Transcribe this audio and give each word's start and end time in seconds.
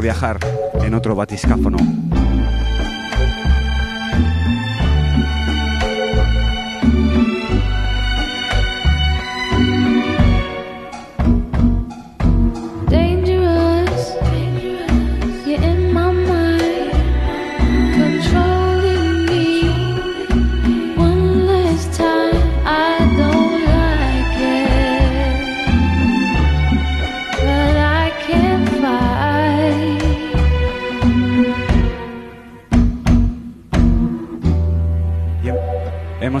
viajar 0.00 0.38
en 0.82 0.94
otro 0.94 1.14
batiscáfono. 1.14 1.78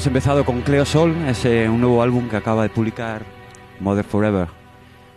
Empezado 0.06 0.44
con 0.44 0.62
Cleo 0.62 0.84
Sol, 0.84 1.14
es 1.28 1.44
un 1.44 1.80
nuevo 1.80 2.02
álbum 2.02 2.28
que 2.28 2.36
acaba 2.36 2.62
de 2.62 2.70
publicar 2.70 3.24
Mother 3.78 4.04
Forever. 4.04 4.48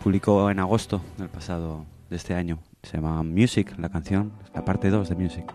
Publicó 0.02 0.50
en 0.50 0.60
agosto 0.60 1.00
del 1.18 1.28
pasado 1.28 1.84
de 2.08 2.16
este 2.16 2.34
año. 2.34 2.58
Se 2.82 2.98
llama 2.98 3.22
Music, 3.22 3.74
la 3.78 3.88
canción, 3.88 4.32
la 4.54 4.64
parte 4.64 4.90
2 4.90 5.08
de 5.08 5.14
Music. 5.16 5.54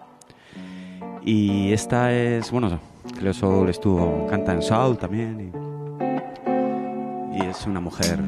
Y 1.23 1.71
esta 1.71 2.11
es, 2.11 2.51
bueno, 2.51 2.79
Cleo 3.17 3.33
Sol 3.33 3.69
estuvo, 3.69 4.27
canta 4.27 4.53
en 4.53 4.61
Soul 4.61 4.97
también. 4.97 5.51
Y, 7.33 7.45
es 7.45 7.65
una 7.65 7.79
mujer 7.79 8.19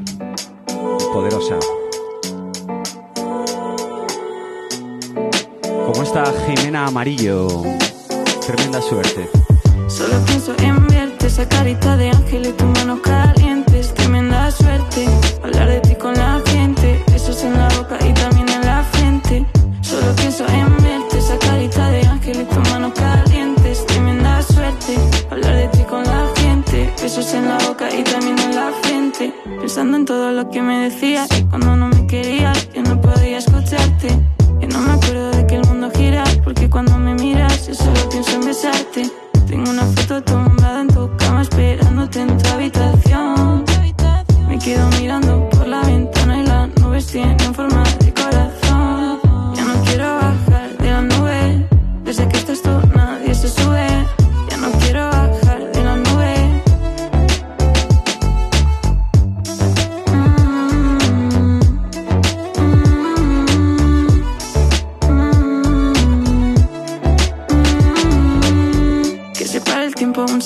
poderosa. 1.12 1.58
Como 5.86 6.02
está 6.02 6.24
Jimena 6.46 6.86
Amarillo, 6.86 7.48
tremenda 8.46 8.80
suerte. 8.80 9.28
Solo 9.88 10.18
pienso 10.26 10.54
en 10.58 10.83
esa 11.34 11.48
carita 11.48 11.96
de 11.96 12.10
ángel 12.10 12.46
y 12.46 12.52
tus 12.52 12.68
manos 12.78 13.00
calientes. 13.00 13.92
Tremenda 13.94 14.52
suerte, 14.52 15.04
hablar 15.42 15.68
de 15.68 15.80
ti 15.80 15.96
con 15.96 16.14
la 16.14 16.40
gente. 16.46 17.04
Besos 17.10 17.42
en 17.42 17.54
la 17.54 17.66
boca 17.76 17.98
y 18.08 18.12
también 18.14 18.48
en 18.50 18.64
la 18.64 18.84
frente. 18.92 19.44
Solo 19.82 20.14
pienso 20.14 20.46
en 20.46 20.76
verte, 20.76 21.18
esa 21.18 21.36
carita 21.40 21.90
de 21.90 22.02
ángel 22.06 22.42
y 22.42 22.44
tus 22.44 22.70
manos 22.70 22.92
calientes. 22.92 23.84
Tremenda 23.86 24.42
suerte, 24.42 24.96
hablar 25.28 25.56
de 25.56 25.68
ti 25.76 25.82
con 25.82 26.04
la 26.04 26.24
gente. 26.36 26.94
Besos 27.02 27.34
en 27.34 27.48
la 27.48 27.58
boca 27.66 27.92
y 27.92 28.04
también 28.04 28.38
en 28.38 28.54
la 28.54 28.70
frente. 28.82 29.34
Pensando 29.58 29.96
en 29.96 30.04
todo 30.04 30.30
lo 30.30 30.48
que 30.50 30.62
me 30.62 30.88
decías 30.88 31.26
cuando 31.50 31.74
no 31.74 31.88
me 31.88 32.06
querías, 32.06 32.68
yo 32.72 32.82
no 32.82 33.00
podía 33.00 33.38
escucharte. 33.38 34.08
Que 34.60 34.68
no 34.68 34.78
me 34.78 34.92
acuerdo 34.92 35.30
de 35.32 35.44
que 35.48 35.56
el 35.56 35.66
mundo 35.66 35.90
gira, 35.96 36.22
porque 36.44 36.70
cuando 36.70 36.96
me 36.96 37.14
miras, 37.14 37.66
yo 37.66 37.74
solo 37.74 38.08
pienso 38.08 38.36
en 38.36 38.46
besarte. 38.46 39.10
Tengo 39.48 39.70
una 39.70 39.84
foto 39.84 40.22
tumbada 40.22 40.53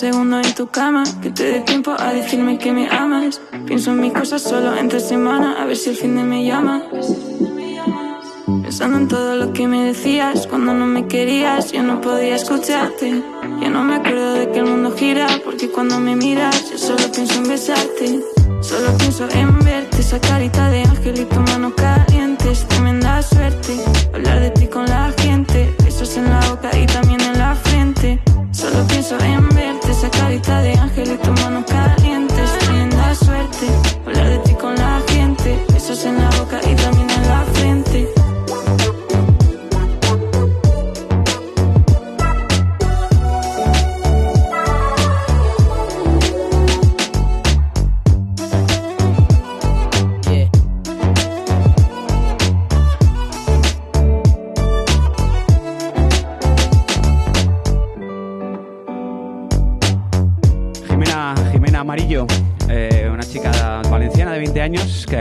el 0.08 0.14
tiempo 0.14 0.22
un 0.22 0.30
segundo 0.30 0.48
en 0.48 0.54
tu 0.54 0.66
cama. 0.68 1.04
Que 1.22 1.30
te 1.30 1.44
dé 1.44 1.60
tiempo 1.60 1.94
a 1.98 2.12
decirme 2.12 2.58
que 2.58 2.72
me 2.72 2.88
amas. 2.88 3.40
Pienso 3.66 3.90
en 3.90 4.00
mis 4.00 4.12
cosas 4.12 4.42
solo 4.42 4.76
entre 4.76 5.00
semana. 5.00 5.60
A 5.60 5.66
ver 5.66 5.76
si 5.76 5.90
el 5.90 5.96
fin 5.96 6.16
de 6.16 6.22
me 6.22 6.44
llama. 6.44 6.82
Pensando 8.62 8.96
en 8.98 9.08
todo 9.08 9.36
lo 9.36 9.52
que 9.52 9.66
me 9.66 9.84
decías 9.84 10.46
cuando 10.46 10.72
no 10.72 10.86
me 10.86 11.06
querías, 11.06 11.72
yo 11.72 11.82
no 11.82 12.00
podía 12.00 12.36
escucharte. 12.36 13.22
Ya 13.60 13.70
no 13.70 13.82
me 13.84 13.96
acuerdo 13.96 14.34
de 14.34 14.50
que 14.50 14.58
el 14.60 14.66
mundo 14.66 14.94
gira, 14.96 15.26
porque 15.44 15.70
cuando 15.70 15.98
me 15.98 16.16
miras, 16.16 16.70
yo 16.70 16.78
solo 16.78 17.10
pienso 17.12 17.34
en 17.34 17.48
besarte. 17.48 18.20
Solo 18.60 18.96
pienso 18.98 19.28
en 19.30 19.58
verte, 19.60 20.00
esa 20.00 20.20
carita 20.20 20.70
de 20.70 20.82
ángel 20.82 21.20
y 21.20 21.24
tu 21.24 21.40
mano 21.40 21.74
caliente. 21.74 22.50
Es 22.50 22.66
tremenda 22.66 23.22
suerte 23.22 23.76
hablar 24.14 24.40
de 24.40 24.50
ti 24.50 24.66
con 24.66 24.86
la 24.86 25.12
gente. 25.18 25.74
Besos 25.84 26.16
en 26.16 26.30
la 26.30 26.40
boca 26.50 26.70
y 26.76 26.86
también 26.86 27.20
en 27.20 27.38
la 27.38 27.54
frente. 27.54 28.20
Solo 28.52 28.84
pienso 28.88 29.16
en 29.20 29.48
verte, 29.50 29.67
esa 29.90 30.10
carita 30.10 30.60
de 30.60 30.72
ángel 30.74 31.12
y 31.12 31.16
tu 31.16 31.32
mano 31.42 31.64
caliente. 31.64 31.97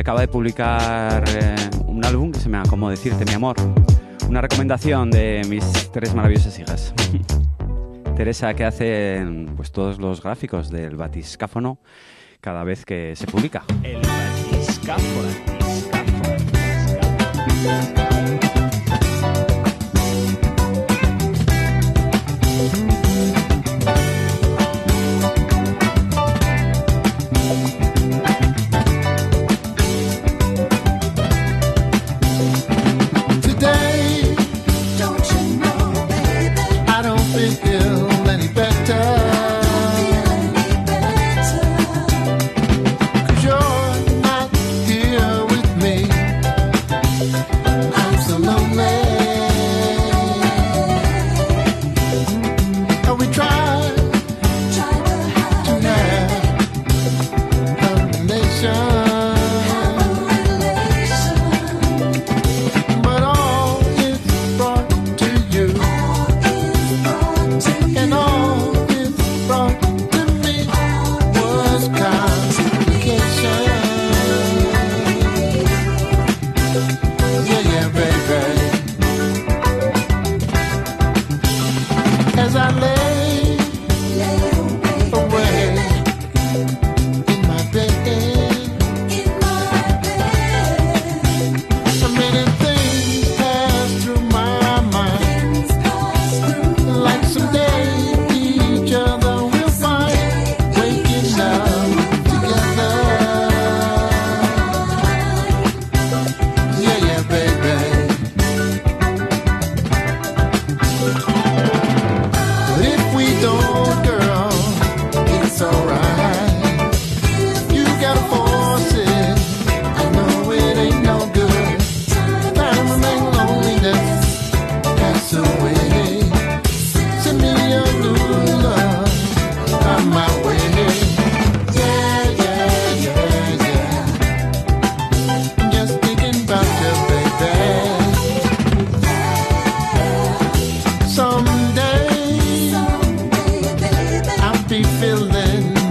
Acaba 0.08 0.22
de 0.22 0.30
publicar 0.30 1.22
eh, 1.28 1.70
un 1.86 2.06
álbum 2.06 2.32
que 2.32 2.40
se 2.40 2.46
llama 2.46 2.64
Como 2.70 2.90
decirte 2.90 3.26
mi 3.26 3.34
amor. 3.34 3.58
Una 4.30 4.40
recomendación 4.40 5.12
de 5.12 5.42
mis 5.50 5.92
tres 5.92 6.16
maravillosas 6.16 6.58
hijas. 6.58 6.94
Teresa 8.16 8.54
que 8.54 8.64
hace 8.64 9.22
pues, 9.58 9.74
todos 9.74 10.00
los 10.00 10.24
gráficos 10.24 10.72
del 10.72 10.96
batiscáfono 10.96 11.80
cada 12.40 12.64
vez 12.64 12.86
que 12.86 13.18
se 13.18 13.28
publica. 13.28 13.66
El 13.84 13.98
batiscáfono. 13.98 15.58
Today, 17.64 17.94
Don't 17.94 18.47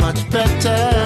much 0.06 0.30
better. 0.30 1.05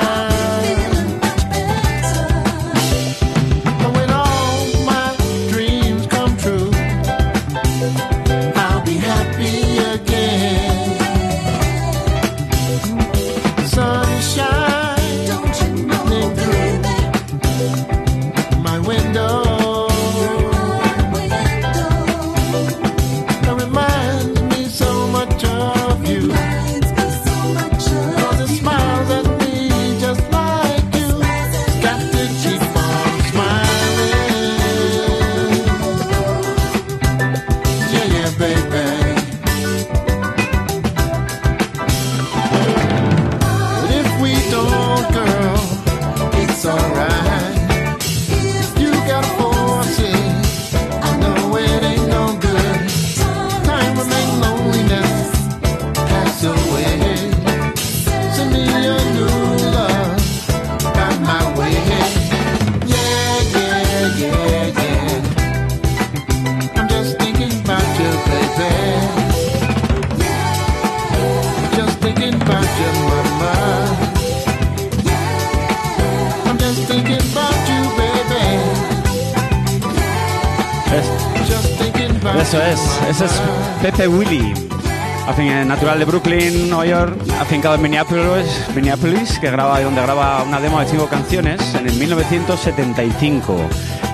De 86.01 86.07
Brooklyn, 86.07 86.71
Nueva 86.71 86.87
York, 86.87 87.21
afincado 87.39 87.75
en 87.75 87.83
Minneapolis, 87.83 89.39
que 89.39 89.51
graba 89.51 89.83
donde 89.83 90.01
graba 90.01 90.43
una 90.43 90.59
demo 90.59 90.81
de 90.81 90.87
cinco 90.87 91.07
canciones 91.07 91.75
en 91.75 91.87
el 91.87 91.95
1975 91.95 93.57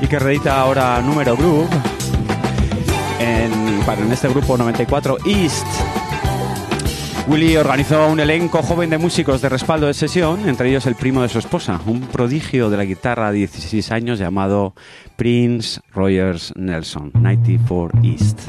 y 0.02 0.08
que 0.08 0.18
reedita 0.18 0.60
ahora 0.60 1.00
Número 1.00 1.36
Group 1.36 1.68
en, 3.20 3.52
en 3.52 4.12
este 4.12 4.28
grupo 4.28 4.58
94 4.58 5.18
East. 5.26 5.64
Willy 7.28 7.56
organizó 7.56 8.08
un 8.08 8.18
elenco 8.18 8.62
joven 8.62 8.90
de 8.90 8.98
músicos 8.98 9.40
de 9.40 9.48
respaldo 9.48 9.86
de 9.86 9.94
sesión, 9.94 10.48
entre 10.48 10.68
ellos 10.70 10.86
el 10.86 10.96
primo 10.96 11.22
de 11.22 11.28
su 11.28 11.38
esposa, 11.38 11.80
un 11.86 12.00
prodigio 12.00 12.68
de 12.68 12.78
la 12.78 12.84
guitarra 12.84 13.30
de 13.30 13.38
16 13.38 13.92
años 13.92 14.18
llamado 14.18 14.74
Prince 15.14 15.80
Rogers 15.92 16.52
Nelson, 16.56 17.12
94 17.14 18.00
East. 18.02 18.40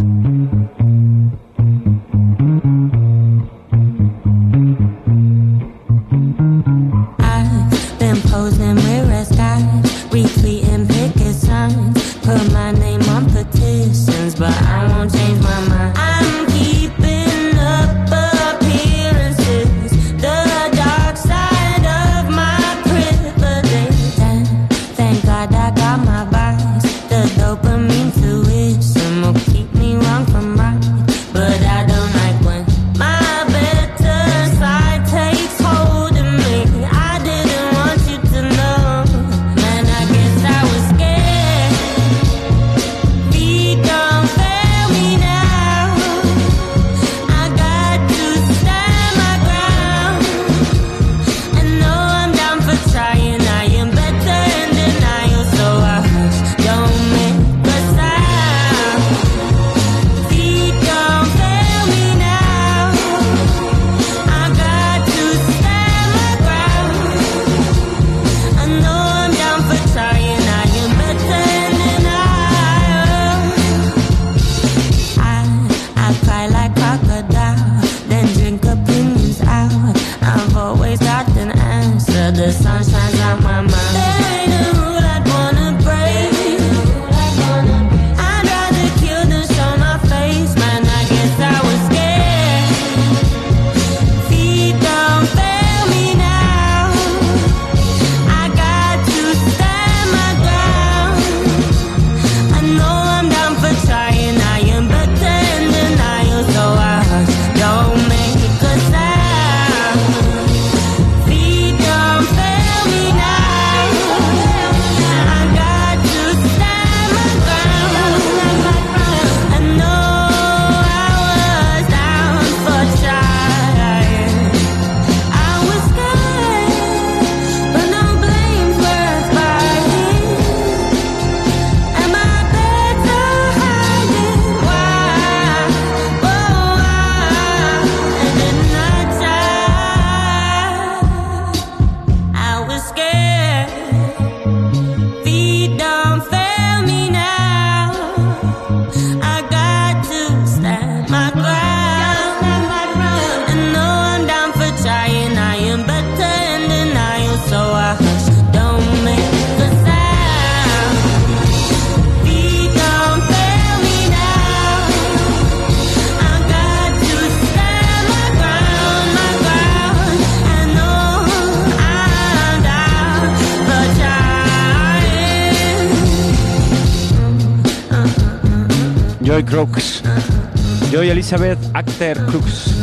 Elizabeth 181.30 181.60
Acter 181.74 182.18
Crooks, 182.28 182.74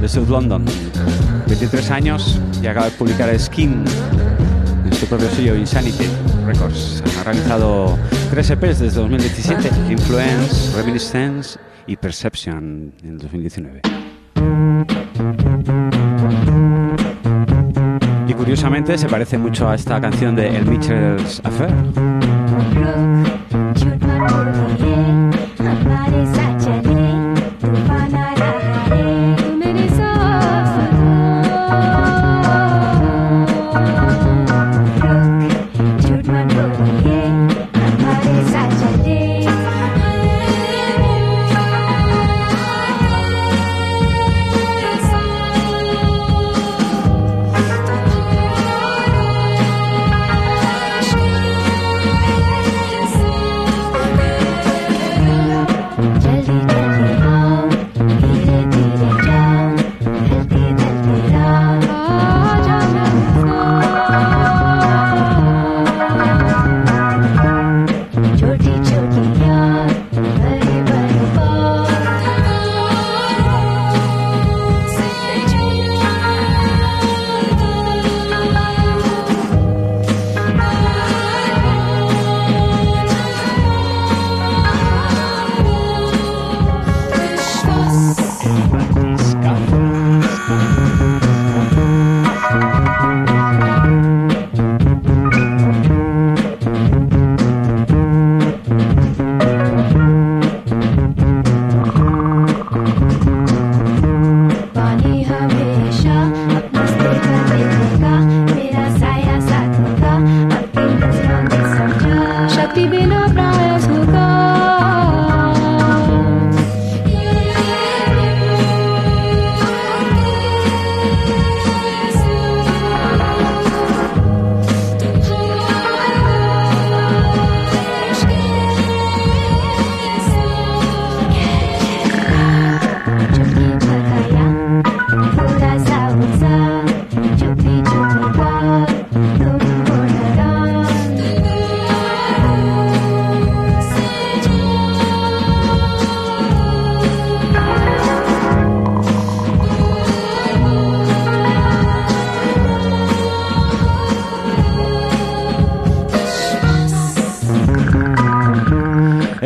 de 0.00 0.08
South 0.08 0.28
London. 0.28 0.64
23 1.46 1.92
años 1.92 2.40
y 2.60 2.66
acaba 2.66 2.86
de 2.86 2.92
publicar 2.96 3.38
Skin 3.38 3.84
en 4.84 4.92
su 4.92 5.06
propio 5.06 5.30
sello 5.30 5.54
Insanity 5.54 6.08
Records. 6.44 7.04
Ha 7.20 7.22
realizado 7.22 7.96
tres 8.30 8.50
EPs 8.50 8.80
desde 8.80 9.00
2017, 9.00 9.70
Influence, 9.92 10.76
Reminiscence 10.76 11.56
y 11.86 11.94
Perception 11.94 12.92
en 13.04 13.16
2019. 13.16 13.82
Y 18.26 18.34
curiosamente 18.34 18.98
se 18.98 19.08
parece 19.08 19.38
mucho 19.38 19.68
a 19.68 19.76
esta 19.76 20.00
canción 20.00 20.34
de 20.34 20.48
El 20.48 20.66
Mitchell's 20.66 21.40
Affair. 21.44 21.72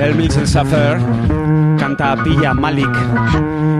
Safer 0.08 0.98
canta 1.78 2.16
Pilla 2.24 2.54
Malik 2.54 2.88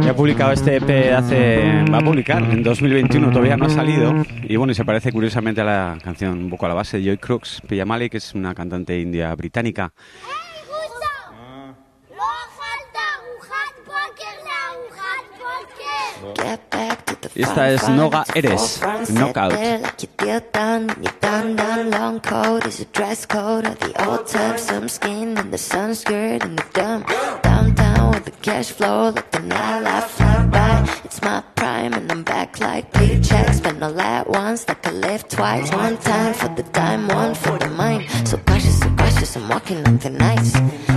y 0.02 0.08
ha 0.08 0.14
publicado 0.14 0.52
este 0.52 0.76
EP 0.76 1.14
hace 1.14 1.82
va 1.90 1.98
a 1.98 2.00
publicar 2.02 2.42
en 2.42 2.62
2021 2.62 3.30
todavía 3.30 3.56
no 3.56 3.64
ha 3.64 3.70
salido. 3.70 4.12
Y 4.42 4.56
bueno 4.56 4.72
y 4.72 4.74
se 4.74 4.84
parece 4.84 5.10
curiosamente 5.10 5.62
a 5.62 5.64
la 5.64 5.98
canción 6.04 6.38
un 6.38 6.50
poco 6.50 6.66
a 6.66 6.68
la 6.68 6.74
base 6.74 6.98
de 6.98 7.04
Joy 7.04 7.16
Crooks. 7.16 7.62
Pilla 7.66 7.86
Malik 7.86 8.14
es 8.14 8.34
una 8.34 8.54
cantante 8.54 9.00
india 9.00 9.34
británica. 9.34 9.90
Y 16.36 16.67
Esta 17.34 17.68
es 17.70 17.88
Noga 17.88 18.24
Eres, 18.34 18.80
Knockout. 19.10 19.52
cash 28.42 28.72
flow, 28.72 29.10
like 29.10 29.30
the 29.30 29.38
nightlife 29.38 30.08
fly 30.16 30.46
by. 30.46 31.00
It's 31.04 31.20
my 31.22 31.42
prime 31.54 31.92
and 31.92 32.10
I'm 32.10 32.22
back 32.22 32.60
like 32.60 32.92
paychecks. 32.92 33.54
Spend 33.54 33.82
all 33.82 34.00
at 34.00 34.28
once, 34.28 34.66
like 34.68 34.86
I 34.86 34.92
live 34.92 35.28
twice. 35.28 35.70
One 35.72 35.96
time 35.98 36.34
for 36.34 36.48
the 36.48 36.62
dime, 36.72 37.08
one 37.08 37.34
for 37.34 37.58
the 37.58 37.68
mind. 37.68 38.08
So 38.24 38.36
cautious 38.38 38.87
so 39.28 39.40
I'm 39.40 39.48
walking 39.50 39.86
on 39.86 39.98
the 39.98 40.08
nights. 40.08 40.52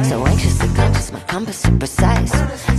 So 0.08 0.26
anxious 0.26 0.62
anxiously 0.62 0.76
conscious, 0.76 1.12
my 1.12 1.20
compass 1.22 1.66
is 1.66 1.78
precise. 1.78 2.32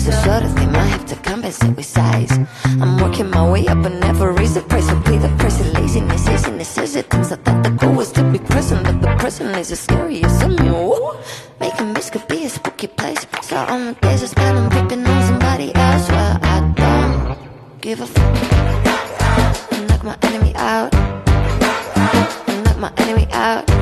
So 0.03 0.11
short 0.25 0.43
of 0.45 0.55
they 0.55 0.67
might 0.67 0.89
have 0.97 1.05
to 1.07 1.17
compensate 1.17 1.77
with 1.77 1.85
size. 1.85 2.33
I'm 2.65 2.97
working 2.97 3.29
my 3.29 3.51
way 3.51 3.67
up 3.67 3.85
and 3.85 4.01
never 4.01 4.33
raise 4.33 4.55
the 4.55 4.63
price. 4.63 4.89
So 4.89 4.99
pay 5.03 5.19
the 5.19 5.29
price 5.37 5.61
of 5.61 5.67
laziness, 5.75 6.27
is 6.29 6.47
a 6.47 6.53
necessity. 6.53 7.19
I 7.19 7.23
thought 7.23 7.65
the 7.65 7.71
goal 7.71 7.95
was 7.95 8.13
to 8.13 8.23
be 8.33 8.39
present, 8.39 8.85
but 8.85 9.03
the 9.03 9.15
present 9.19 9.55
is 9.59 9.71
as 9.73 9.81
scary 9.81 10.25
as 10.25 10.39
some 10.41 10.57
you. 10.65 11.17
Making 11.61 11.93
this 11.93 12.09
could 12.09 12.27
be 12.29 12.45
a 12.45 12.49
spooky 12.49 12.87
place. 12.87 13.27
So 13.43 13.57
I'm 13.57 13.95
guess 14.01 14.23
it's 14.23 14.35
bad 14.35 14.57
I'm 14.57 14.71
peeping 14.71 15.05
on 15.07 15.23
somebody 15.29 15.75
else. 15.75 16.09
Well, 16.09 16.39
I 16.43 16.57
don't 16.81 17.81
give 17.83 18.01
a 18.01 18.07
fuck. 18.07 19.89
Knock 19.89 20.03
my 20.03 20.17
enemy 20.23 20.55
out. 20.57 20.93
Knock 22.65 22.79
my 22.79 22.93
enemy 22.97 23.29
out. 23.33 23.82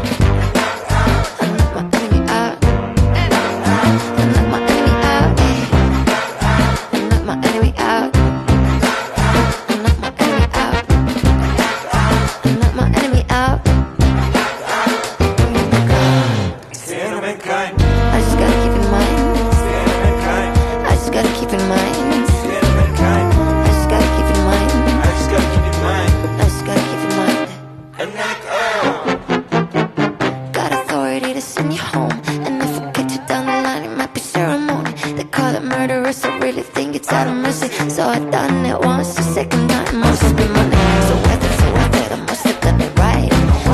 It's 37.11 37.19
out 37.19 37.27
of 37.27 37.35
mercy. 37.43 37.69
So 37.91 38.05
I 38.05 38.19
done 38.31 38.67
it 38.67 38.79
once, 38.79 39.15
the 39.15 39.23
second 39.23 39.69
time 39.69 40.03
have 40.03 40.37
been 40.37 40.53
money. 40.53 40.77
So 41.09 41.15
it, 41.33 41.41
so 41.61 41.69
it, 41.99 42.13
I 42.13 42.25
must 42.27 42.45
have 42.47 42.61
done 42.61 42.81
it 42.81 42.99
right. 42.99 43.31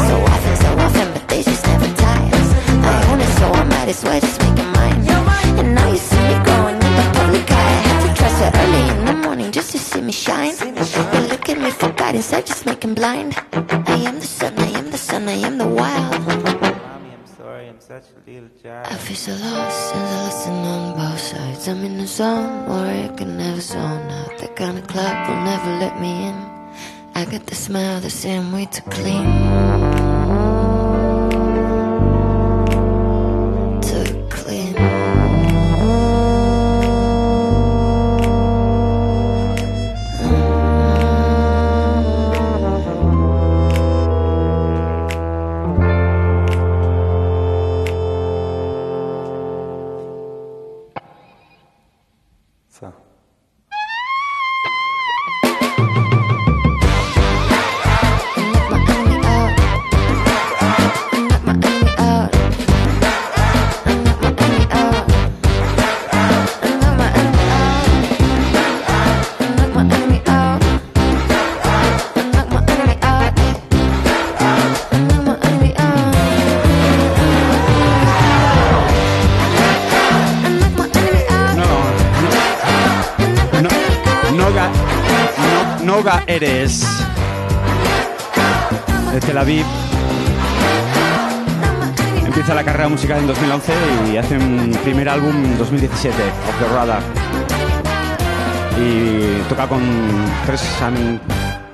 So 0.08 0.16
often, 0.32 0.56
so 0.56 0.70
often, 0.84 1.12
but 1.12 1.28
they 1.28 1.42
just 1.42 1.66
never 1.66 1.88
tires. 1.96 2.48
I 2.92 3.12
own 3.12 3.20
it, 3.20 3.32
so 3.40 3.46
I 3.52 3.64
might 3.64 3.88
as 3.88 4.02
well 4.04 4.20
just 4.20 4.40
make 4.40 4.58
it 4.58 4.70
mine. 4.78 5.00
And 5.60 5.74
now 5.74 5.88
you 5.90 5.98
see 5.98 6.22
me 6.28 6.34
growing 6.44 6.76
in 6.76 6.92
the 7.00 7.06
public 7.18 7.50
eye. 7.50 7.72
I 7.76 7.82
had 7.88 7.98
to 8.06 8.10
dress 8.18 8.36
it 8.46 8.52
early 8.62 8.84
in 8.94 9.04
the 9.04 9.28
morning 9.28 9.52
just 9.52 9.72
to 9.72 9.78
see 9.78 10.00
me 10.00 10.12
shine. 10.12 10.54
You 10.56 11.28
look 11.28 11.48
at 11.48 11.58
me 11.58 11.70
for 11.70 11.90
guidance, 11.92 12.32
I 12.32 12.40
just 12.40 12.64
make 12.64 12.84
'em 12.84 12.94
blind. 12.94 13.34
I 17.96 18.94
feel 18.96 19.16
so 19.16 19.32
lost 19.32 19.94
and 19.94 20.04
I 20.04 20.24
listen 20.26 20.52
on 20.52 20.96
both 20.98 21.18
sides. 21.18 21.66
I'm 21.66 21.82
in 21.82 21.98
a 21.98 22.06
zone 22.06 22.68
where 22.68 23.04
I 23.04 23.16
can 23.16 23.38
never 23.38 23.60
zone 23.62 24.10
out. 24.10 24.36
That 24.36 24.54
kind 24.54 24.76
of 24.76 24.86
club 24.86 25.28
will 25.28 25.42
never 25.42 25.70
let 25.78 25.98
me 25.98 26.28
in. 26.28 26.34
I 27.14 27.24
got 27.24 27.46
the 27.46 27.54
smile 27.54 28.00
the 28.00 28.10
same 28.10 28.52
way 28.52 28.66
to 28.66 28.82
clean. 28.82 29.65
Am- 100.82 101.20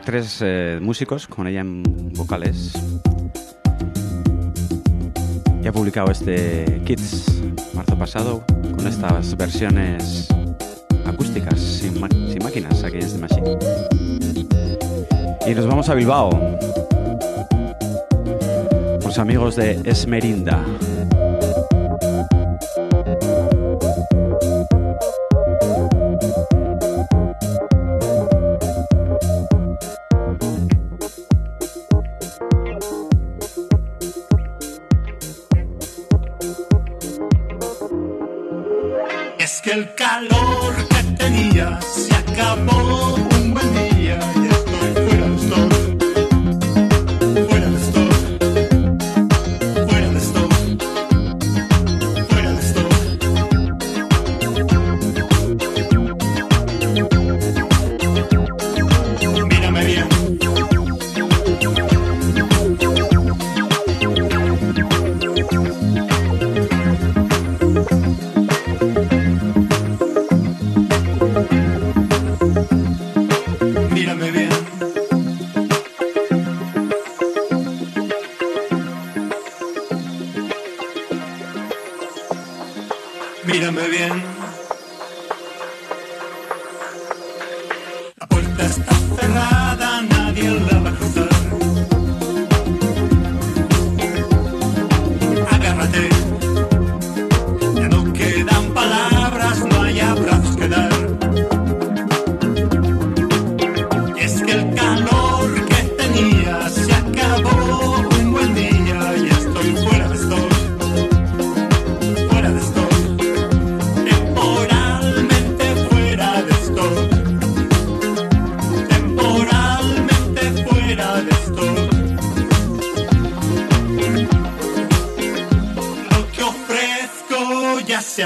tres 0.04 0.38
eh, 0.40 0.78
músicos, 0.80 1.26
con 1.26 1.46
ella 1.46 1.60
en 1.60 1.82
vocales. 2.14 2.72
Y 5.62 5.66
ha 5.66 5.72
publicado 5.72 6.10
este 6.10 6.80
Kids 6.84 7.40
marzo 7.74 7.96
pasado 7.96 8.44
con 8.76 8.86
estas 8.86 9.36
versiones 9.36 10.28
acústicas, 11.06 11.58
sin, 11.60 12.00
máquinas, 12.00 12.82
aquí 12.82 12.98
es 12.98 13.12
de 13.12 13.18
Machine. 13.20 13.58
Y 15.46 15.54
nos 15.54 15.66
vamos 15.66 15.88
a 15.88 15.94
Bilbao. 15.94 16.30
Los 19.04 19.18
amigos 19.18 19.56
de 19.56 19.80
Esmerinda. 19.84 20.64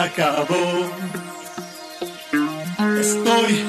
Acabó. 0.06 0.90
Estoy 3.00 3.64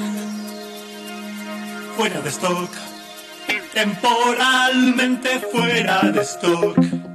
fuera 1.96 2.20
de 2.20 2.28
stock. 2.28 2.70
Temporalmente 3.74 5.40
fuera 5.52 6.02
de 6.10 6.22
stock. 6.22 7.07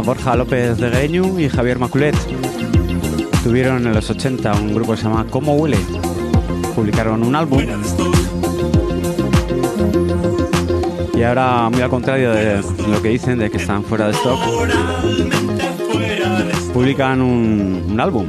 Borja 0.00 0.34
López 0.36 0.78
de 0.78 0.90
Gueñu 0.90 1.38
y 1.38 1.48
Javier 1.48 1.78
Maculet. 1.78 2.16
Tuvieron 3.42 3.86
en 3.86 3.94
los 3.94 4.08
80 4.10 4.52
un 4.54 4.74
grupo 4.74 4.92
que 4.92 4.98
se 4.98 5.04
llama 5.04 5.26
Como 5.28 5.54
Huele. 5.54 5.78
Publicaron 6.74 7.22
un 7.22 7.34
álbum. 7.34 7.62
Y 11.14 11.22
ahora, 11.22 11.68
muy 11.70 11.82
al 11.82 11.90
contrario 11.90 12.32
de 12.32 12.60
lo 12.88 13.02
que 13.02 13.10
dicen, 13.10 13.38
de 13.38 13.50
que 13.50 13.58
están 13.58 13.84
fuera 13.84 14.06
de 14.06 14.12
stock, 14.12 14.40
publican 16.72 17.20
un, 17.20 17.96
álbum. 18.00 18.26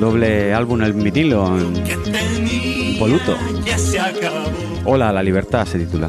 Doble 0.00 0.54
álbum 0.54 0.82
el 0.82 0.94
mitilo 0.94 1.58
en 1.58 2.98
poluto. 2.98 3.36
Hola, 4.84 5.12
la 5.12 5.22
libertad 5.22 5.66
se 5.66 5.78
titula. 5.78 6.08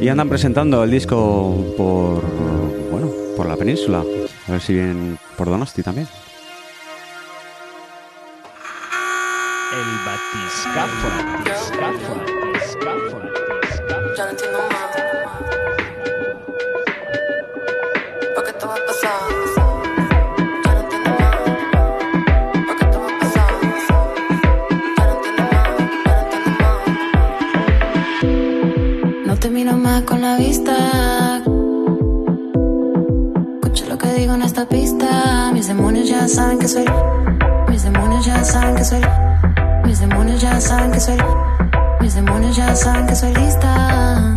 Y 0.00 0.08
andan 0.08 0.28
presentando 0.28 0.84
el 0.84 0.90
disco 0.90 1.74
por, 1.76 2.22
bueno, 2.90 3.10
por 3.36 3.46
la 3.46 3.56
península. 3.56 4.04
A 4.46 4.52
ver 4.52 4.60
si 4.60 4.74
vienen 4.74 5.18
por 5.36 5.48
Donosti 5.48 5.82
también. 5.82 6.08
El 9.72 9.84
batiscafo, 10.06 11.08
nomás 29.70 30.02
con 30.02 30.22
la 30.22 30.36
vista. 30.36 31.42
Escucha 33.60 33.86
lo 33.86 33.98
que 33.98 34.12
digo 34.14 34.34
en 34.34 34.42
esta 34.42 34.66
pista. 34.66 35.50
Mis 35.52 35.66
demonios 35.68 36.08
ya 36.08 36.26
saben 36.26 36.58
que 36.58 36.68
soy. 36.68 36.86
Mis 37.68 37.82
demonios 37.82 38.24
ya 38.24 38.42
saben 38.44 38.76
que 38.76 38.84
soy. 38.84 39.02
Mis 39.84 40.00
demonios 40.00 40.40
ya 40.40 40.60
saben 40.60 40.92
que 40.92 41.00
soy. 41.00 41.18
Mis 42.00 42.14
demonios 42.14 42.56
ya 42.56 42.74
saben 42.74 43.06
que 43.06 43.14
soy 43.14 43.34
lista. 43.34 44.27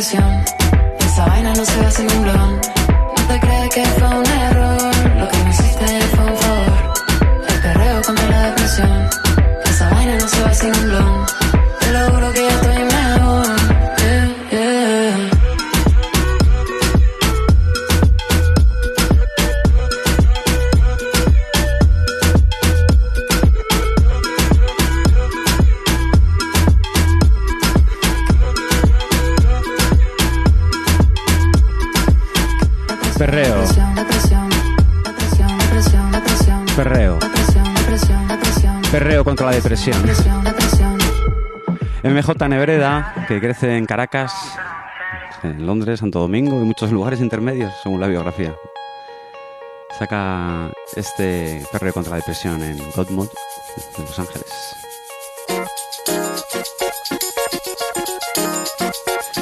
presión. 0.00 0.44
Esa 0.98 1.26
vaina 1.26 1.52
no 1.52 1.62
se 1.62 1.78
hace 1.84 2.00
en 2.00 2.10
un 2.12 2.22
blon. 2.22 2.60
No 3.16 3.22
te 3.28 3.38
creas 3.38 3.68
que 3.68 3.84
fue 3.84 4.19
nebreda 42.50 43.14
que 43.28 43.40
crece 43.40 43.76
en 43.76 43.86
Caracas, 43.86 44.32
en 45.44 45.64
Londres, 45.64 46.00
Santo 46.00 46.18
Domingo 46.18 46.60
y 46.60 46.64
muchos 46.64 46.90
lugares 46.90 47.20
intermedios, 47.20 47.72
según 47.82 48.00
la 48.00 48.08
biografía. 48.08 48.54
Saca 49.96 50.70
este 50.96 51.64
perreo 51.70 51.92
contra 51.92 52.10
la 52.10 52.16
depresión 52.16 52.60
en 52.62 52.76
Godmod, 52.96 53.28
en 53.96 54.04
Los 54.04 54.18
Ángeles. 54.18 54.76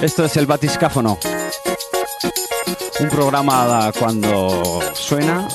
Esto 0.02 0.26
es 0.26 0.36
el 0.36 0.46
Batiscáfono. 0.46 1.18
Un 3.00 3.08
programa 3.08 3.90
cuando 3.98 4.80
suena, 4.92 5.48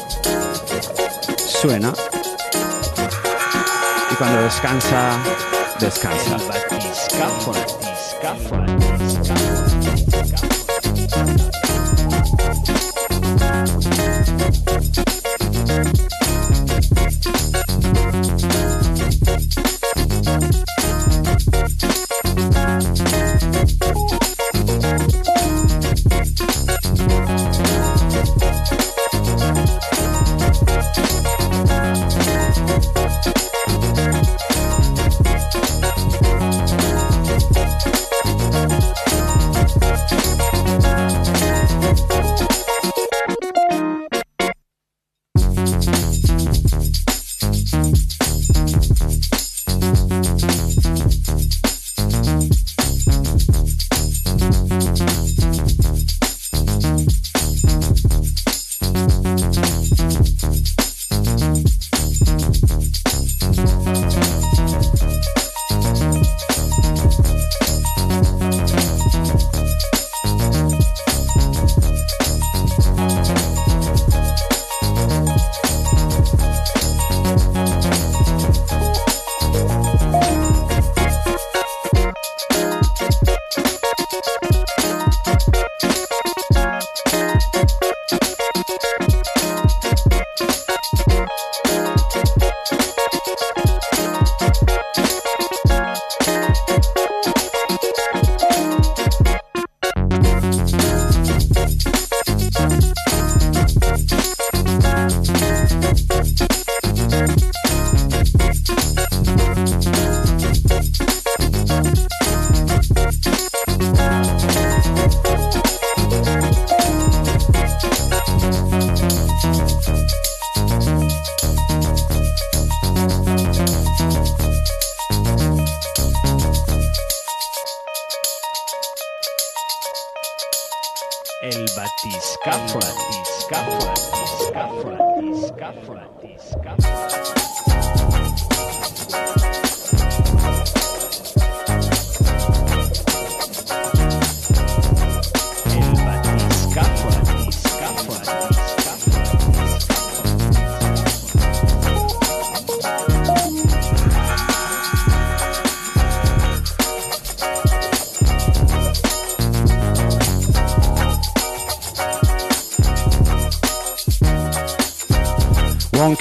suena. 1.37 1.93
Y 4.11 4.15
cuando 4.15 4.41
descansa, 4.41 5.19
descansa. 5.79 6.72
Scotland. 7.13 7.69
Scotland. 7.95 8.92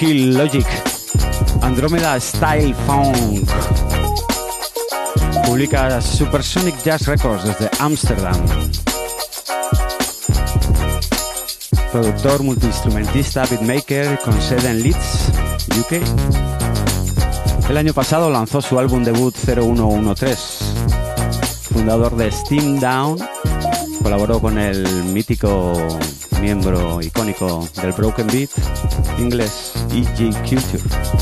Wonky 0.02 0.32
Logic, 0.32 0.66
Andromeda 1.62 2.18
Style 2.18 2.74
Funk. 2.86 3.48
Publica 5.46 6.00
Supersonic 6.00 6.74
Jazz 6.82 7.06
Records 7.06 7.44
desde 7.44 7.70
Ámsterdam. 7.78 8.34
Productor, 11.92 12.42
multiinstrumentista, 12.42 13.46
beatmaker 13.46 14.18
con 14.24 14.42
sede 14.42 14.70
en 14.70 14.82
Leeds, 14.82 15.28
UK. 15.78 15.92
El 17.70 17.76
año 17.76 17.92
pasado 17.92 18.28
lanzó 18.28 18.60
su 18.60 18.80
álbum 18.80 19.04
debut 19.04 19.36
0113. 19.36 20.64
Fundador 21.72 22.16
de 22.16 22.32
Steam 22.32 22.80
Down, 22.80 23.18
colaboró 24.02 24.40
con 24.40 24.58
el 24.58 24.84
mítico 25.04 25.74
miembro 26.40 27.00
icónico 27.00 27.68
del 27.80 27.92
Broken 27.92 28.26
Beat 28.26 28.50
inglés 29.18 29.71
DJQ2. 29.92 31.21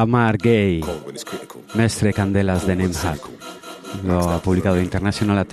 Ben 0.00 0.06
Lamar 0.08 0.38
Gay, 0.38 0.82
mestre 1.74 2.14
candelas 2.14 2.66
de 2.66 2.74
Nemhat. 2.74 3.20
Lo 4.02 4.30
ha 4.30 4.40
publicado 4.40 4.80
International. 4.80 5.46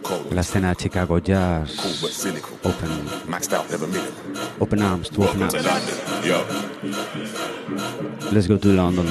Cold, 0.00 0.32
La 0.32 0.40
escena 0.40 0.74
Chicago 0.74 1.18
Jazz. 1.18 2.02
Open, 2.62 2.90
open 4.60 4.82
arms 4.82 5.10
to 5.10 5.24
open 5.24 5.42
arms. 5.42 5.54
Let's 8.32 8.48
go 8.48 8.56
to 8.56 8.68
London. 8.68 9.06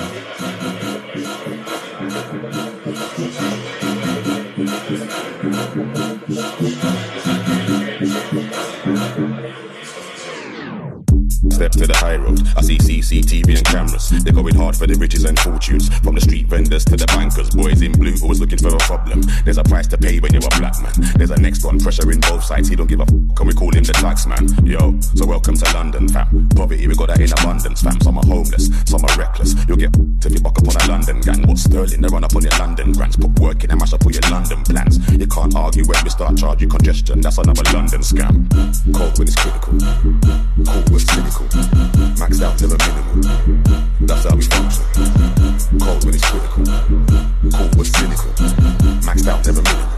For 14.82 14.88
the 14.88 14.96
riches 14.96 15.26
and 15.26 15.38
fortunes. 15.40 15.94
From 16.00 16.16
the 16.16 16.22
street 16.22 16.48
vendors 16.48 16.84
to 16.86 16.98
the 16.98 17.06
bankers. 17.06 17.52
Boys 17.52 17.84
in 17.84 17.92
blue 17.92 18.18
always 18.24 18.40
looking 18.40 18.58
for 18.58 18.74
a 18.74 18.82
problem. 18.90 19.22
There's 19.46 19.60
a 19.60 19.64
price 19.64 19.86
to 19.94 19.98
pay 19.98 20.20
when 20.20 20.34
you're 20.34 20.42
a 20.42 20.58
black 20.58 20.74
man. 20.82 20.94
There's 21.14 21.30
a 21.30 21.38
next 21.38 21.64
one, 21.64 21.78
pressure 21.78 22.10
in 22.10 22.20
both 22.22 22.44
sides. 22.44 22.68
He 22.68 22.76
don't 22.76 22.90
give 22.90 23.00
a 23.00 23.06
f. 23.06 23.14
Can 23.38 23.46
we 23.46 23.54
call 23.54 23.70
him 23.70 23.84
the 23.86 23.94
tax 23.94 24.26
man? 24.26 24.42
Yo, 24.66 24.98
so 25.14 25.30
welcome 25.30 25.54
to 25.54 25.66
London, 25.78 26.10
fam. 26.10 26.50
Poverty, 26.58 26.88
we 26.88 26.96
got 26.96 27.14
that 27.14 27.22
in 27.22 27.30
abundance, 27.30 27.86
fam. 27.86 28.02
Some 28.02 28.18
are 28.18 28.26
homeless, 28.26 28.74
some 28.90 29.06
are 29.06 29.16
reckless. 29.22 29.54
You'll 29.70 29.78
get 29.78 29.94
if 30.26 30.34
you 30.34 30.42
buck 30.42 30.58
up 30.58 30.66
on 30.66 30.74
a 30.74 30.88
London 30.90 31.22
gang. 31.22 31.46
What 31.46 31.60
sterling? 31.62 32.02
They 32.02 32.10
run 32.10 32.24
up 32.24 32.36
on 32.36 32.42
your 32.42 32.58
London 32.58 32.94
grants. 32.94 33.18
Put 33.18 33.38
work 33.52 33.64
in 33.66 33.72
and 33.72 33.80
mash 33.80 33.94
up 33.94 34.06
all 34.06 34.12
your 34.12 34.22
London 34.32 34.64
plans. 34.64 34.96
You 35.12 35.28
can't 35.28 35.54
argue 35.56 35.84
when 35.86 36.04
we 36.04 36.10
start 36.10 36.38
charging 36.38 36.70
congestion. 36.70 37.20
That's 37.20 37.38
another 37.38 37.64
London 37.74 38.00
scam. 38.02 38.48
Cold 38.96 39.18
when 39.20 39.28
it's 39.28 39.36
critical. 39.36 39.74
Cold 40.64 40.88
when 40.88 40.96
it's 40.96 41.12
cynical. 41.12 41.48
Maxed 42.16 42.42
out, 42.42 42.56
never 42.62 42.78
minimal. 42.80 43.18
That's 44.08 44.24
how 44.24 44.36
we 44.36 44.44
function. 44.44 44.86
Cold 45.84 46.06
when 46.06 46.16
it's 46.16 46.26
critical. 46.32 46.64
Cold 47.52 47.72
when 47.76 47.84
it's 47.84 47.92
cynical. 47.92 48.32
Maxed 49.04 49.28
out, 49.28 49.44
never 49.44 49.64
minimal. 49.68 49.92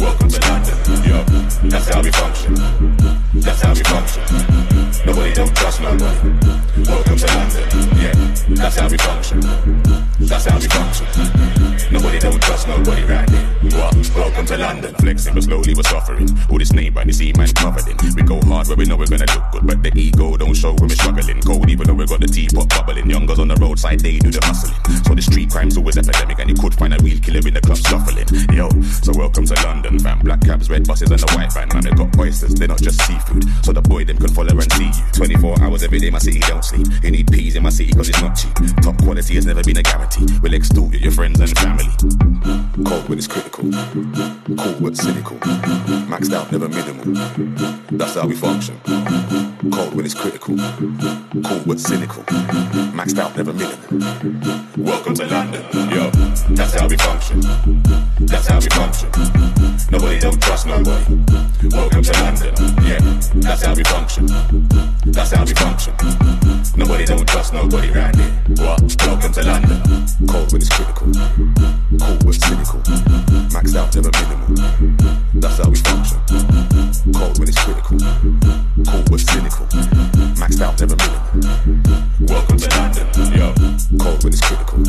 Welcome 0.00 0.28
to 0.30 0.40
London. 0.48 0.76
Yo, 1.04 1.18
that's 1.68 1.88
how 1.88 2.00
we 2.02 2.10
function. 2.10 2.54
That's 3.34 3.60
how 3.60 3.74
we 3.74 3.84
function. 3.84 4.22
Nobody 5.04 5.32
don't 5.34 5.54
trust 5.54 5.80
nobody. 5.82 6.30
Welcome 6.88 7.16
to 7.16 7.26
London. 7.36 7.64
Yeah, 8.00 8.14
that's 8.56 8.76
how 8.76 8.88
we 8.88 8.96
function. 8.96 9.40
That's 10.20 10.46
how 10.46 10.58
we 10.58 10.66
function. 10.66 11.06
Nobody 11.92 12.18
don't 12.18 12.45
nobody 12.66 13.02
right 13.04 13.28
here. 13.30 13.46
What? 13.76 13.94
Welcome 14.14 14.46
to 14.46 14.56
London. 14.58 14.94
Flexing, 14.94 15.34
but 15.34 15.42
slowly 15.42 15.74
we're 15.74 15.82
suffering. 15.82 16.28
All 16.50 16.58
this 16.58 16.72
name 16.72 16.96
you 17.04 17.12
see 17.12 17.32
man 17.36 17.48
covered 17.48 17.86
in. 17.88 17.96
We 18.14 18.22
go 18.22 18.40
hard 18.42 18.68
where 18.68 18.76
we 18.76 18.84
know 18.84 18.96
we're 18.96 19.06
gonna 19.06 19.26
look 19.26 19.50
good, 19.52 19.66
but 19.66 19.82
the 19.82 19.92
ego 19.94 20.36
don't 20.36 20.54
show 20.54 20.72
when 20.74 20.88
we're 20.88 20.96
struggling. 20.96 21.40
Cold, 21.42 21.68
even 21.70 21.86
though 21.86 21.94
we 21.94 22.06
got 22.06 22.20
the 22.20 22.26
teapot 22.26 22.68
bubbling. 22.68 23.10
Youngers 23.10 23.38
on 23.38 23.48
the 23.48 23.56
roadside, 23.56 24.00
they 24.00 24.18
do 24.18 24.30
the 24.30 24.40
hustling. 24.44 24.74
So 25.04 25.14
the 25.14 25.22
street 25.22 25.50
crime's 25.50 25.76
always 25.76 25.98
epidemic, 25.98 26.38
and 26.38 26.50
you 26.50 26.56
could 26.56 26.74
find 26.74 26.94
a 26.94 26.98
real 27.02 27.18
killer 27.18 27.42
in 27.46 27.54
the 27.54 27.60
club 27.60 27.78
shuffling. 27.78 28.26
Yo, 28.54 28.70
so 29.02 29.12
welcome 29.16 29.44
to 29.46 29.54
London, 29.64 29.98
fam. 29.98 30.20
Black 30.20 30.40
cabs, 30.40 30.70
red 30.70 30.86
buses, 30.86 31.10
and 31.10 31.20
the 31.20 31.30
white 31.34 31.52
van. 31.52 31.68
Man, 31.74 31.82
they 31.82 31.90
got 31.90 32.16
oysters, 32.18 32.54
they're 32.54 32.68
not 32.68 32.80
just 32.80 33.00
seafood. 33.06 33.44
So 33.64 33.72
the 33.72 33.82
boy 33.82 34.04
them 34.04 34.18
can 34.18 34.32
follow 34.32 34.54
and 34.54 34.70
see 34.72 34.86
you. 34.86 35.04
24 35.12 35.62
hours 35.62 35.82
every 35.82 35.98
day, 35.98 36.10
my 36.10 36.18
city 36.18 36.40
don't 36.40 36.64
sleep. 36.64 36.86
You 37.02 37.10
need 37.10 37.30
peas 37.32 37.56
in 37.56 37.62
my 37.62 37.70
city, 37.70 37.92
cause 37.92 38.08
it's 38.08 38.20
not 38.22 38.34
cheap. 38.38 38.54
Top 38.82 38.96
quality 39.02 39.34
has 39.34 39.46
never 39.46 39.62
been 39.62 39.78
a 39.78 39.82
guarantee. 39.82 40.26
We'll 40.42 40.54
extort 40.54 40.92
you, 40.92 41.00
your 41.00 41.12
friends 41.12 41.40
and 41.40 41.50
family. 41.58 41.88
Cold 42.84 43.08
when 43.08 43.18
it's 43.18 43.26
critical. 43.26 43.64
Cool 43.64 44.76
but 44.80 44.96
cynical. 44.96 45.36
Maxed 46.08 46.32
out, 46.32 46.50
never 46.52 46.68
minimal. 46.68 47.04
That's 47.90 48.14
how 48.14 48.26
we 48.26 48.34
function. 48.34 48.78
Cold 49.72 49.94
when 49.94 50.04
it's 50.04 50.14
critical. 50.14 50.56
Cool 50.56 51.62
but 51.66 51.80
cynical. 51.80 52.22
Maxed 52.92 53.18
out, 53.18 53.36
never 53.36 53.52
minimal. 53.52 53.88
Welcome 54.76 55.14
to 55.14 55.26
London. 55.26 55.64
Yo, 55.90 56.10
that's 56.54 56.74
how 56.74 56.88
we 56.88 56.96
function. 56.96 57.40
That's 58.20 58.46
how 58.46 58.60
we 58.60 58.68
function. 58.68 59.10
Nobody 59.90 60.18
don't 60.18 60.40
trust 60.42 60.66
nobody. 60.66 61.14
Welcome 61.70 62.02
to 62.02 62.12
London. 62.12 62.54
Yeah, 62.84 62.98
that's 63.36 63.62
how 63.62 63.74
we 63.74 63.84
function. 63.84 64.26
That's 65.06 65.32
how 65.32 65.44
we 65.44 65.54
function. 65.54 65.94
Nobody 66.76 67.04
don't 67.06 67.26
trust 67.26 67.54
nobody 67.54 67.90
round 67.90 68.16
here. 68.16 68.32
What? 68.58 68.96
Welcome 69.06 69.32
to 69.32 69.42
London. 69.42 70.06
Cold 70.28 70.52
when 70.52 70.60
it's 70.60 70.68
critical. 70.68 71.10
Cool 71.98 72.18
but 72.26 72.34
cynical. 72.34 72.80
Maxed 73.54 73.76
out, 73.76 73.94
never 73.94 74.10
minimal. 74.10 74.50
That's 75.34 75.58
how 75.58 75.70
we 75.70 75.76
function. 75.76 76.18
Cold 77.14 77.38
when 77.38 77.48
it's 77.48 77.62
critical. 77.62 77.98
Cool 78.90 79.04
but 79.06 79.20
cynical. 79.20 79.66
Maxed 80.34 80.60
out, 80.60 80.74
never 80.80 80.96
minimal. 80.96 81.22
Welcome 82.26 82.58
to 82.58 82.68
London. 82.74 83.06
Yo, 83.30 83.54
cold 84.02 84.24
when 84.24 84.32
it's 84.32 84.42
critical. 84.42 84.82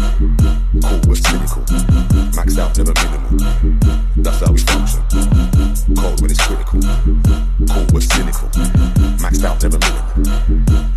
Cool 0.81 0.99
but 1.05 1.17
cynical. 1.17 1.61
Maxed 2.33 2.57
out, 2.57 2.75
never 2.75 2.93
minimal. 3.05 3.37
That's 4.17 4.39
how 4.41 4.51
we 4.51 4.57
function. 4.57 5.01
Cold 5.95 6.19
when 6.21 6.31
it's 6.31 6.41
critical. 6.41 6.81
Cool 7.69 7.85
but 7.93 8.01
cynical. 8.01 8.49
Maxed 9.21 9.45
out, 9.45 9.61
minimal. 9.61 9.77
To 9.77 9.77
London. 9.77 10.57
Yo, 10.57 10.96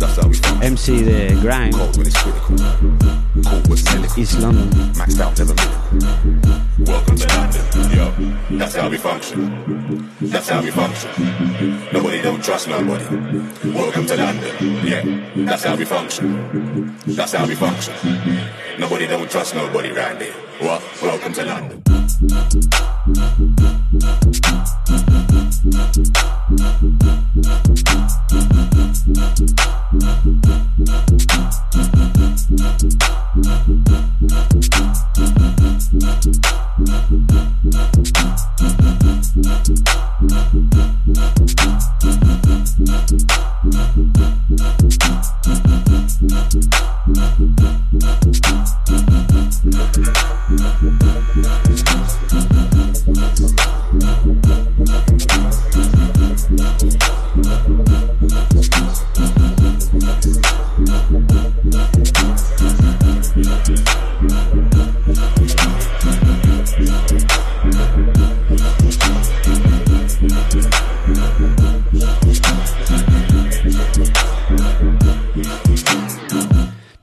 Maxed 0.00 0.08
out, 0.08 0.08
never 0.08 0.08
minimal. 0.08 0.08
That's 0.08 0.16
how 0.16 0.28
we 0.28 0.34
function. 0.34 0.62
MC 0.62 1.04
de 1.04 1.40
Grime, 1.40 1.72
Cold 1.72 1.96
when 1.98 2.06
it's 2.06 2.16
critical. 2.16 2.56
Cool 2.56 3.60
but 3.68 3.78
cynical. 3.78 4.18
East 4.18 4.38
London. 4.40 4.70
Maxed 4.94 5.20
out, 5.20 5.38
never 5.38 5.54
minimal. 5.54 5.80
Welcome 6.86 7.16
to 7.16 7.26
London. 7.36 7.64
Yo, 7.94 8.58
that's 8.58 8.76
how 8.76 8.88
we 8.88 8.96
function. 8.96 10.10
That's 10.22 10.48
how 10.48 10.62
we 10.62 10.70
function. 10.70 11.10
Nobody 11.92 12.22
don't 12.22 12.42
trust 12.42 12.68
nobody. 12.68 13.04
Welcome 13.74 14.06
to 14.06 14.16
London. 14.16 14.86
Yeah, 14.86 15.04
that's 15.44 15.64
how 15.64 15.76
we 15.76 15.84
function. 15.84 16.96
That's 17.06 17.32
how 17.32 17.46
we 17.46 17.54
function. 17.54 17.94
Nobody 18.78 19.06
don't 19.06 19.30
trust 19.30 19.54
nobody 19.54 19.90
round 19.90 20.22
here. 20.22 20.32
What? 20.60 20.82
Welcome 21.02 21.34
to 21.34 21.44
London. 21.44 21.82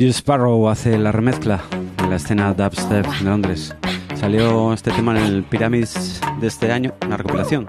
Jill 0.07 0.15
Sparrow 0.15 0.69
hace 0.69 0.97
la 0.97 1.11
remezcla 1.11 1.59
en 1.97 2.09
la 2.09 2.15
escena 2.15 2.53
dubstep 2.53 3.05
de 3.05 3.25
Londres. 3.25 3.75
Salió 4.17 4.71
este 4.71 4.89
tema 4.91 5.11
en 5.11 5.25
el 5.25 5.43
Pyramids 5.43 6.21
de 6.39 6.47
este 6.47 6.71
año, 6.71 6.93
una 7.05 7.17
recopilación. 7.17 7.65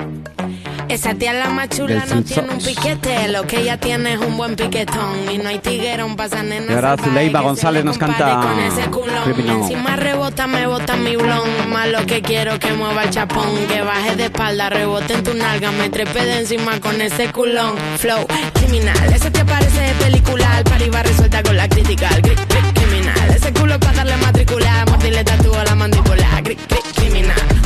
Esa 0.88 1.14
tía 1.14 1.34
la 1.34 1.50
más 1.50 1.68
chula 1.68 2.04
no 2.08 2.22
tiene 2.22 2.50
un 2.50 2.58
piquete, 2.58 3.28
lo 3.28 3.42
que 3.42 3.60
ella 3.60 3.78
tiene 3.78 4.14
es 4.14 4.20
un 4.20 4.36
buen 4.36 4.56
piquetón 4.56 5.30
y 5.30 5.38
no 5.38 5.48
hay 5.48 5.58
tiguerón 5.58 6.16
pasa 6.16 6.42
nena. 6.42 6.96
Zuleiba 6.96 7.40
que 7.40 7.44
se 7.44 7.48
González 7.48 7.82
le 7.82 7.86
nos 7.86 7.98
canta 7.98 8.40
con 8.40 8.58
ese 8.60 8.88
culón. 8.88 9.60
Encima 9.62 9.96
rebota, 9.96 10.46
me 10.46 10.66
bota 10.66 10.96
mi 10.96 11.16
blon, 11.16 11.70
más 11.70 11.88
lo 11.88 12.06
que 12.06 12.22
quiero 12.22 12.58
que 12.58 12.72
mueva 12.72 13.04
el 13.04 13.10
chapón, 13.10 13.66
que 13.66 13.82
baje 13.82 14.16
de 14.16 14.24
espalda, 14.26 14.70
rebote 14.70 15.12
en 15.12 15.24
tu 15.24 15.34
nalga, 15.34 15.72
me 15.72 15.90
trepe 15.90 16.24
de 16.24 16.38
encima 16.38 16.80
con 16.80 17.00
ese 17.02 17.32
culón. 17.32 17.74
Flow 17.98 18.26
criminal, 18.68 19.12
ese 19.14 19.30
te 19.30 19.44
parece 19.44 19.80
de 19.80 19.94
película, 19.94 20.62
para 20.64 20.84
iba 20.84 21.02
resuelta 21.02 21.42
con 21.42 21.56
la 21.56 21.68
crítica, 21.68 22.08
cri- 22.20 22.72
criminal, 22.74 23.30
ese 23.34 23.52
culo 23.52 23.78
para 23.80 23.94
darle 23.98 24.16
matricular, 24.18 24.88
mordirle 24.90 25.24
tatúo 25.24 25.56
a 25.58 25.64
la 25.64 25.74
mandíbula, 25.74 26.42
Cri- 26.42 26.56
cri- 26.68 26.82
criminal, 26.94 27.34
criminal, 27.46 27.57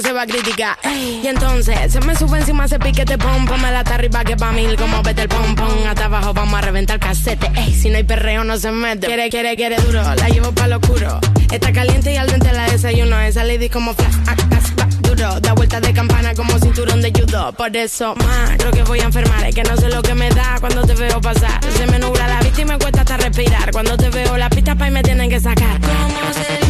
se 0.00 0.12
va 0.12 0.22
a 0.22 0.26
criticar. 0.26 0.76
Y 0.84 1.26
entonces 1.26 1.92
se 1.92 2.00
me 2.00 2.16
sube 2.16 2.38
encima 2.38 2.64
ese 2.64 2.78
piquete 2.78 3.18
pom, 3.18 3.44
me 3.60 3.70
la 3.70 3.80
hasta 3.80 3.94
arriba 3.94 4.24
que 4.24 4.36
pa' 4.36 4.52
mil, 4.52 4.76
como 4.76 5.02
vete 5.02 5.22
el 5.22 5.28
pom 5.28 5.54
pom, 5.54 5.68
hasta 5.88 6.06
abajo 6.06 6.32
vamos 6.34 6.54
a 6.54 6.62
reventar 6.62 6.98
casete. 6.98 7.50
Ey, 7.54 7.74
si 7.74 7.90
no 7.90 7.96
hay 7.96 8.04
perreo 8.04 8.44
no 8.44 8.56
se 8.56 8.70
mete. 8.72 9.06
Quiere, 9.06 9.28
quiere, 9.30 9.56
quiere 9.56 9.76
duro, 9.76 10.02
la 10.02 10.28
llevo 10.28 10.52
pa' 10.52 10.68
lo 10.68 10.76
oscuro. 10.78 11.20
Está 11.52 11.72
caliente 11.72 12.12
y 12.12 12.16
al 12.16 12.28
dente 12.28 12.52
la 12.52 12.66
desayuno, 12.66 13.20
esa 13.20 13.44
lady 13.44 13.68
como 13.68 13.94
flash, 13.94 14.14
ah, 14.26 14.34
ah, 14.38 14.58
ah, 14.80 14.88
duro, 15.02 15.40
da 15.40 15.52
vuelta 15.52 15.80
de 15.80 15.92
campana 15.92 16.34
como 16.34 16.58
cinturón 16.58 17.00
de 17.00 17.12
judo. 17.12 17.52
Por 17.52 17.76
eso, 17.76 18.14
más, 18.16 18.50
creo 18.58 18.72
que 18.72 18.82
voy 18.82 19.00
a 19.00 19.04
enfermar, 19.04 19.44
es 19.44 19.54
que 19.54 19.62
no 19.62 19.76
sé 19.76 19.88
lo 19.88 20.02
que 20.02 20.14
me 20.14 20.30
da 20.30 20.56
cuando 20.60 20.82
te 20.82 20.94
veo 20.94 21.20
pasar. 21.20 21.60
Se 21.76 21.86
me 21.86 21.98
nubla 21.98 22.26
la 22.26 22.40
vista 22.40 22.62
y 22.62 22.64
me 22.64 22.78
cuesta 22.78 23.02
hasta 23.02 23.16
respirar. 23.18 23.70
Cuando 23.70 23.96
te 23.96 24.10
veo 24.10 24.36
la 24.36 24.50
pista 24.50 24.74
pa' 24.74 24.88
y 24.88 24.90
me 24.90 25.02
tienen 25.02 25.30
que 25.30 25.38
sacar. 25.38 25.80
¿Cómo 25.80 26.32
se 26.32 26.63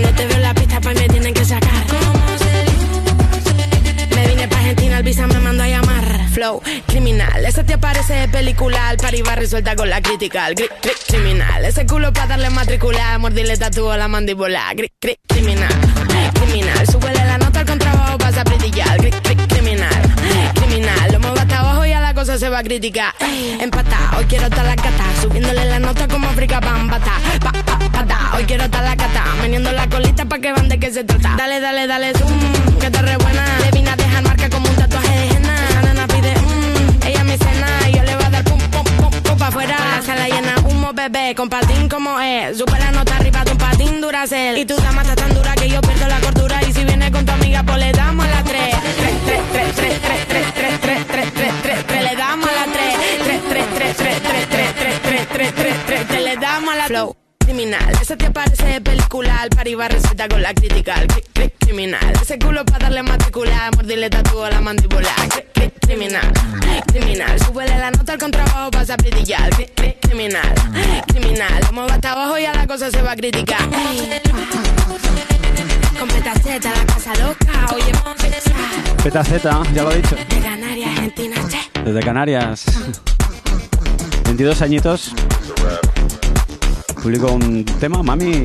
cuando 0.00 0.16
te 0.16 0.26
veo 0.26 0.36
en 0.36 0.42
la 0.42 0.54
pista, 0.54 0.80
pues 0.80 0.94
me 0.94 1.08
tienen 1.08 1.34
que 1.34 1.44
sacar. 1.44 1.72
Me 4.14 4.26
vine 4.28 4.46
pa' 4.46 4.56
Argentina, 4.58 4.98
el 4.98 5.02
visa 5.02 5.26
me 5.26 5.40
mandó 5.40 5.64
a 5.64 5.68
llamar. 5.68 6.28
Flow, 6.30 6.62
criminal. 6.86 7.44
Ese 7.44 7.64
te 7.64 7.78
parece 7.78 8.14
de 8.14 8.28
película, 8.28 8.90
al 8.90 8.96
va 9.26 9.34
resuelta 9.34 9.74
con 9.74 9.90
la 9.90 10.00
crítica. 10.00 10.50
Gri- 10.50 10.70
gri- 10.82 11.06
criminal. 11.08 11.64
Ese 11.64 11.84
culo 11.84 12.12
pa' 12.12 12.28
darle 12.28 12.48
matricular, 12.50 13.18
mordirle 13.18 13.56
tatúo 13.56 13.90
a 13.90 13.96
la 13.96 14.06
mandíbula. 14.06 14.72
Gri- 14.74 14.92
gri- 15.02 15.18
criminal. 15.26 15.74
Criminal. 16.34 16.86
Súbele 16.86 17.24
la 17.24 17.38
nota 17.38 17.60
al 17.60 17.66
contrabajo, 17.66 18.18
pasa 18.18 18.42
a 18.42 18.44
brillar. 18.44 18.98
Gri- 19.00 19.20
gri- 19.24 19.48
criminal. 19.48 20.02
Criminal. 20.54 21.12
Lo 21.12 21.18
muevo 21.18 21.38
hasta 21.40 21.58
abajo 21.58 21.84
y 21.86 21.92
a 21.92 22.00
la 22.00 22.14
cosa 22.14 22.38
se 22.38 22.48
va 22.48 22.60
a 22.60 22.62
criticar. 22.62 23.14
Empata, 23.60 24.12
hoy 24.16 24.26
quiero 24.26 24.44
estar 24.44 24.64
la 24.64 24.76
gata, 24.76 25.04
subiéndole 25.20 25.64
la 25.64 25.80
nota 25.80 26.06
como 26.06 26.28
África 26.28 26.60
Bambata. 26.60 27.14
Pa, 27.40 27.52
Hoy 28.36 28.44
quiero 28.44 28.62
estar 28.62 28.84
la 28.84 28.94
cata, 28.94 29.24
meneando 29.42 29.72
la 29.72 29.88
colita 29.88 30.24
pa' 30.24 30.38
que 30.38 30.52
van 30.52 30.68
de 30.68 30.78
qué 30.78 30.92
se 30.92 31.02
trata. 31.02 31.34
Dale, 31.36 31.58
dale, 31.58 31.88
dale, 31.88 32.12
zoom, 32.14 32.78
que 32.78 32.88
te 32.88 33.02
rebuena. 33.02 33.44
Le 33.64 33.70
vine 33.72 33.90
a 33.90 33.96
dejar 33.96 34.22
marca 34.22 34.48
como 34.48 34.68
un 34.68 34.76
tatuaje 34.76 35.08
de 35.08 35.26
henna. 35.30 35.54
La 35.94 36.06
pide, 36.06 36.32
mmm, 36.36 37.02
ella 37.04 37.24
me 37.24 37.36
cena. 37.36 37.90
Yo 37.92 38.04
le 38.04 38.14
voy 38.14 38.24
a 38.24 38.30
dar 38.30 38.44
pum, 38.44 38.60
pum, 38.70 38.84
pum, 38.84 39.10
pum 39.10 39.38
pa' 39.38 39.48
afuera. 39.48 39.76
La 39.96 40.02
sala 40.02 40.28
llena, 40.28 40.54
humo, 40.68 40.92
bebé, 40.92 41.34
con 41.34 41.48
patín 41.48 41.88
como 41.88 42.20
es. 42.20 42.58
Supera 42.58 42.92
nota 42.92 43.16
arriba 43.16 43.42
de 43.42 43.50
un 43.50 43.58
patín 43.58 44.00
duracel. 44.00 44.58
Y 44.58 44.64
tu 44.64 44.76
dama 44.76 45.02
está 45.02 45.16
tan 45.16 45.34
dura 45.34 45.54
que 45.56 45.68
yo 45.68 45.80
pierdo 45.80 46.06
la 46.06 46.20
cordura. 46.20 46.62
Y 46.62 46.72
si 46.72 46.84
viene 46.84 47.10
con 47.10 47.26
tu 47.26 47.32
amiga, 47.32 47.64
pues 47.64 47.78
le 47.78 47.90
damos 47.90 48.24
a 48.24 48.28
las 48.28 48.44
tres. 48.44 48.76
Tres, 49.26 49.42
tres, 49.50 49.74
tres, 49.74 50.00
tres, 50.00 50.26
tres, 50.28 50.46
tres, 50.54 50.54
tres, 50.54 50.80
tres, 50.80 51.06
tres, 51.08 51.32
tres, 51.34 51.52
tres, 51.64 51.86
tres, 51.88 52.02
le 52.04 52.16
damos 52.16 52.48
a 52.48 52.52
las 52.52 52.72
tres. 52.72 52.94
Tres, 53.24 53.40
tres, 53.48 53.66
tres, 53.74 53.96
tres, 53.96 54.22
tres, 54.22 54.48
tres, 54.48 54.74
tres, 54.78 55.00
tres, 55.02 55.28
tres, 55.32 55.54
tres, 55.56 55.74
tres, 55.86 56.06
tres, 56.06 56.22
le 56.22 56.36
damos 56.36 56.76
la 56.76 56.84
flow 56.84 57.27
criminal. 57.48 57.90
Ese 58.02 58.14
te 58.16 58.30
parece 58.30 58.66
de 58.66 58.80
película, 58.82 59.40
al 59.40 59.48
par 59.48 59.66
receta 59.90 60.28
con 60.28 60.42
la 60.42 60.52
crítica. 60.52 60.96
Cri- 61.06 61.24
cri- 61.34 61.52
criminal. 61.58 62.12
Ese 62.20 62.38
culo 62.38 62.62
para 62.66 62.78
darle 62.84 63.02
matricular, 63.02 63.74
mordirle 63.74 64.10
tatúo 64.10 64.44
a 64.44 64.50
la 64.50 64.60
mandíbula. 64.60 65.08
Cri- 65.30 65.44
cri- 65.54 65.72
criminal, 65.80 66.30
criminal. 66.92 67.40
Súbele 67.40 67.78
la 67.78 67.90
nota 67.90 68.12
al 68.12 68.18
contrabajo, 68.18 68.70
pasa 68.70 68.94
a 68.94 68.96
brillar. 68.98 69.48
Cri- 69.54 69.70
cri- 69.74 69.96
criminal, 69.98 70.54
criminal. 71.06 71.60
Lo 71.64 71.72
muevo 71.72 71.90
hasta 71.90 72.12
abajo 72.12 72.38
y 72.38 72.44
a 72.44 72.52
la 72.52 72.66
cosa 72.66 72.90
se 72.90 73.00
va 73.00 73.12
a 73.12 73.16
criticar. 73.16 73.62
Con 75.98 76.08
petaceta, 76.08 76.70
la 76.76 76.84
casa 76.86 77.14
loca, 77.14 77.74
oye, 77.74 77.92
Peta 79.02 79.24
Z, 79.24 79.62
ya 79.72 79.82
lo 79.84 79.92
he 79.92 79.96
dicho. 79.96 80.16
de 80.16 80.40
Canarias, 80.42 80.90
Argentina, 80.90 81.36
che. 81.48 81.80
Desde 81.82 82.00
Canarias. 82.00 82.64
22 84.24 84.60
añitos. 84.60 85.12
Publicó 87.02 87.32
un 87.32 87.64
tema, 87.64 88.02
Mami, 88.02 88.42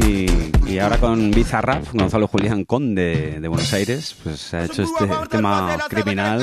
y, 0.68 0.80
ahora 0.80 0.98
con 0.98 1.32
Bizarrap, 1.32 1.86
Gonzalo 1.94 2.28
Julián 2.28 2.66
Conde 2.66 3.40
de 3.40 3.48
Buenos 3.48 3.74
Aires, 3.74 4.16
pues 4.24 4.54
ha 4.54 4.66
hecho 4.66 4.84
este 4.84 5.08
tema 5.30 5.78
criminal. 5.90 6.40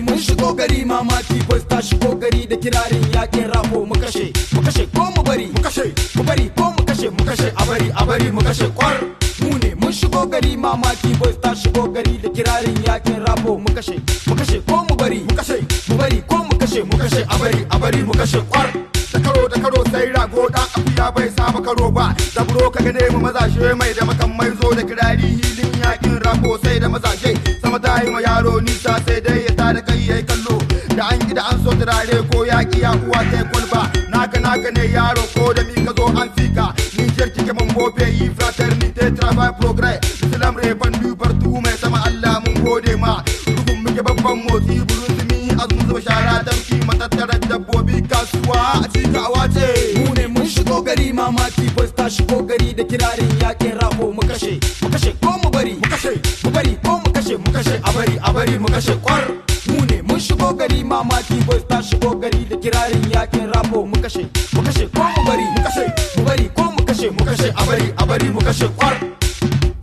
Mun 0.00 0.18
shigo 0.18 0.54
gari 0.54 0.84
mamaki 0.84 1.38
boys 1.48 1.64
ta 1.64 1.80
shigo 1.80 2.14
gari 2.20 2.46
da 2.46 2.56
kirarin 2.56 3.02
yaƙin 3.12 3.50
rafo 3.52 3.84
mu 3.86 3.94
kashe 3.94 4.32
mu 4.54 4.60
kashe 4.62 4.86
ko 4.94 5.10
mu 5.16 5.22
bari 5.22 5.46
mu 5.46 5.60
kashe 5.62 5.92
mu 6.16 6.22
bari 6.24 6.50
ko 6.56 6.70
mu 6.76 6.82
kashe 6.84 7.10
mu 7.10 7.24
kashe 7.24 7.48
a 7.56 7.66
bari 7.66 7.90
a 7.96 8.06
bari 8.06 8.30
mu 8.30 8.40
kashe 8.40 8.68
kwar. 8.74 8.96
Mu 9.40 9.58
ne 9.58 9.74
mun 9.74 9.92
shigo 9.92 10.26
gari 10.30 10.56
mamaki 10.56 11.18
boys 11.18 11.36
ta 11.40 11.54
shigo 11.54 11.88
gari 11.92 12.18
da 12.22 12.28
kirarin 12.28 12.76
yaƙin 12.86 13.24
rafo 13.26 13.58
mu 13.58 13.66
kashe 13.74 13.96
mu 14.26 14.34
kashe 14.36 14.60
ko 14.66 14.84
mu 14.88 14.94
bari 14.96 15.20
mu 15.20 15.34
kashe 15.36 15.58
mu 15.88 15.96
bari 15.96 16.22
ko 16.28 16.36
mu 16.44 16.54
kashe 16.58 16.82
mu 16.84 16.98
kashe 16.98 17.22
a 17.28 17.38
bari 17.38 17.66
a 17.70 17.78
bari 17.78 18.02
mu 18.02 18.12
kashe 18.12 18.40
kwar. 18.50 18.68
Da 19.12 19.18
karo 19.20 19.48
da 19.48 19.56
karo 19.60 19.82
sai 19.90 20.06
rago 20.12 20.48
dan 20.52 20.66
akuya 20.76 21.06
bai 21.14 21.28
saba 21.36 21.60
karo 21.64 21.90
ba. 21.90 22.14
Zaburo 22.34 22.70
ka 22.70 22.82
gane 22.84 23.08
mu 23.10 23.18
mazashe 23.24 23.74
mai 23.78 23.92
da 23.94 24.04
makamai 24.04 24.50
zo 24.60 24.74
da 24.74 24.82
kirari 24.82 25.28
hilin 25.40 25.72
yaƙin 25.82 26.20
rako 26.24 26.58
sai 26.62 26.78
da 26.78 26.88
mazashe 26.88 27.32
sama 27.62 27.78
ta 27.80 28.00
yi 28.04 28.10
ma 28.10 28.20
yaro 28.20 28.60
nisa 28.60 29.00
sai 29.06 29.20
dai 29.20 29.47
tada 29.68 29.82
kai 29.88 30.00
yayi 30.08 30.22
kallo. 30.24 30.56
Da 30.96 31.08
an 31.12 31.18
gida 31.28 31.42
an 31.52 31.58
so 31.64 31.70
turare 31.80 32.18
ko 32.32 32.44
yaki 32.50 32.80
ya 32.80 32.92
uwa 32.96 33.20
sai 33.30 33.44
kwalba. 33.52 33.82
Naka 34.12 34.40
naka 34.40 34.70
ne 34.76 34.84
yaro 34.96 35.24
ko 35.34 35.52
da 35.52 35.62
mi 35.68 35.84
ka 35.86 35.92
zo 35.98 36.06
an 36.20 36.28
fika. 36.36 36.66
Niger 36.96 37.28
kike 37.34 37.52
mun 37.58 37.68
bobe 37.74 38.06
yi 38.18 38.28
fraternité 38.38 39.10
travail 39.18 39.52
progrès 39.60 39.98
islam 40.24 40.56
repandu 40.62 41.14
partout 41.16 41.60
mai 41.64 41.76
sama 41.82 42.00
Allah 42.08 42.40
mun 42.46 42.56
gode 42.64 42.94
ma. 43.04 43.12
Dukun 43.46 43.82
muke 43.84 44.02
babban 44.08 44.40
motsi 44.46 44.78
burun 44.88 45.12
zumi 45.18 45.38
azun 45.62 45.80
zuba 45.88 46.00
shara 46.06 46.34
damki 46.48 46.76
matattarar 46.88 47.40
dabbobi 47.50 48.02
kasuwa 48.10 48.62
a 48.84 48.88
cikawa 48.94 49.42
ce 49.54 49.66
mu 49.98 50.14
ne 50.18 50.26
mun 50.34 50.46
shigo 50.54 50.80
gari 50.88 51.12
mamaki 51.12 51.68
boys 51.76 51.92
ta 52.00 52.08
shigo 52.08 52.40
gari 52.48 52.72
da 52.80 52.84
kirarin 52.84 53.30
yaƙin 53.44 53.76
rafo 53.82 54.10
mu 54.16 54.22
kashe 54.32 54.52
mu 54.82 54.88
kashe 54.96 55.12
ko 55.22 55.36
mu 55.42 55.50
bari 55.50 55.74
mu 55.82 55.86
kashe 55.92 56.12
mu 56.44 56.50
bari 56.56 56.74
ko 56.84 56.98
mu 57.04 57.10
kashe 57.18 57.36
mu 57.44 57.52
kashe 57.58 57.74
a 57.84 57.92
bari 57.98 58.16
a 58.22 58.32
bari 58.32 58.58
mu 58.58 58.68
kashe 58.76 58.94
kwar. 59.04 59.22
Mu 59.68 59.84
ne 59.90 60.02
mun 60.02 60.18
shigo 60.20 60.52
gari 60.58 60.82
mamaki 60.84 61.38
boys 61.46 61.64
ta 61.68 61.80
shigo 61.82 62.10
gari 62.20 62.44
da 62.50 62.56
kirarin 62.56 63.02
yaƙin 63.14 63.52
rafo 63.54 63.84
mu 63.86 63.96
kashe 64.02 64.22
mu 64.54 64.62
kashe 64.62 64.84
ko 64.94 65.02
mu 65.16 65.22
bari 65.28 65.44
mu 65.54 65.60
kashe 65.66 65.84
mu 66.16 66.24
bari 66.24 66.46
ko 66.56 66.62
mu 66.76 66.82
kashe 66.88 67.08
mu 67.10 67.24
kashe 67.24 67.48
a 67.56 67.62
bari 67.66 67.86
a 67.96 68.06
bari 68.06 68.28
mu 68.30 68.40
kashe 68.40 68.68
kwar. 68.76 68.94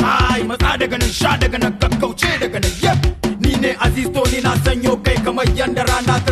Ai 0.05 0.43
matsa 0.43 0.77
daga 0.77 0.97
nan 0.97 1.09
sha 1.19 1.37
daga 1.37 1.57
nan 1.57 1.77
gaggauce 1.81 2.31
daga 2.41 2.59
nan 2.59 2.71
yep. 2.81 2.97
Ni 3.39 3.55
ne 3.63 3.75
aziz 3.85 4.09
to 4.13 4.23
ni 4.31 4.41
na 4.41 4.53
sanyo 4.65 4.93
kai 5.03 5.15
kamar 5.25 5.45
yanda 5.59 5.83
rana 5.89 6.19
ta 6.25 6.31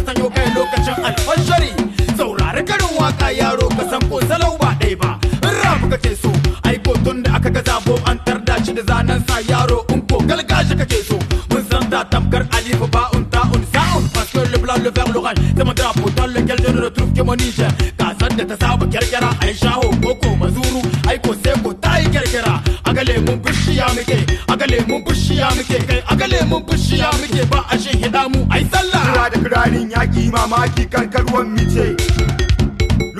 le 14.84 14.90
vert 14.92 15.08
l'orange 15.14 15.36
c'est 15.56 15.64
mon 15.64 15.74
drapeau 15.74 16.10
dans 16.16 16.28
lequel 16.28 16.58
je 16.66 16.72
ne 16.72 16.82
retrouve 16.82 17.14
que 17.14 17.22
mon 17.22 17.36
Niger 17.36 17.68
ƙasar 17.98 18.30
da 18.38 18.44
ta 18.46 18.56
saba 18.60 18.86
kyarkyara 18.88 19.30
shaho 19.62 19.90
koko 20.04 20.36
mazuru 20.36 20.82
ai 21.08 21.18
ko 21.20 21.34
sai 21.44 21.54
ko 21.64 21.74
ta 21.74 21.98
yi 22.00 22.10
kyarkyara 22.10 22.62
aga 22.86 23.04
lemun 23.04 23.38
bishiya 23.44 23.88
muke 23.96 24.18
aga 24.50 24.66
lemun 24.68 25.04
bishiya 25.06 25.48
muke 25.56 25.78
kai 25.88 26.02
aga 26.12 26.28
lemun 26.28 26.64
bishiya 26.68 27.10
muke 27.22 27.46
ba 27.50 27.66
a 27.72 27.78
shin 27.80 27.98
hida 28.04 28.28
mu 28.34 28.46
ai 28.52 28.64
sallah 28.74 29.04
Kira 29.04 29.30
da 29.32 29.38
kirarin 29.44 29.90
yaƙi 29.92 30.32
mamaki 30.32 30.86
karkaruwan 30.90 31.48
mice 31.56 31.96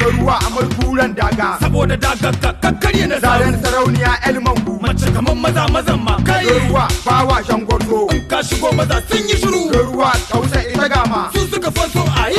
ruwa 0.04 0.36
a 0.36 0.50
markuran 0.50 1.14
daga. 1.16 1.58
Saboda 1.62 1.96
daga 1.98 2.32
kakkarye 2.62 3.08
na 3.08 3.20
zaren 3.20 3.56
sarauniya 3.64 4.12
elmangu 4.28 4.80
mace 4.82 5.08
kamar 5.16 5.36
maza 5.36 5.66
mazan 5.72 6.00
ma 6.04 6.18
kai 6.28 6.44
ruwa 6.46 6.88
bawa 7.06 7.38
shangwarzo 7.48 8.12
in 8.14 8.28
ka 8.28 8.42
shigo 8.44 8.72
maza 8.76 9.00
sun 9.08 9.24
yi 9.30 9.36
shiru 9.42 9.62
ruwa 9.72 10.12
kausa 10.32 10.60
ita 10.68 10.90
gama 10.90 11.30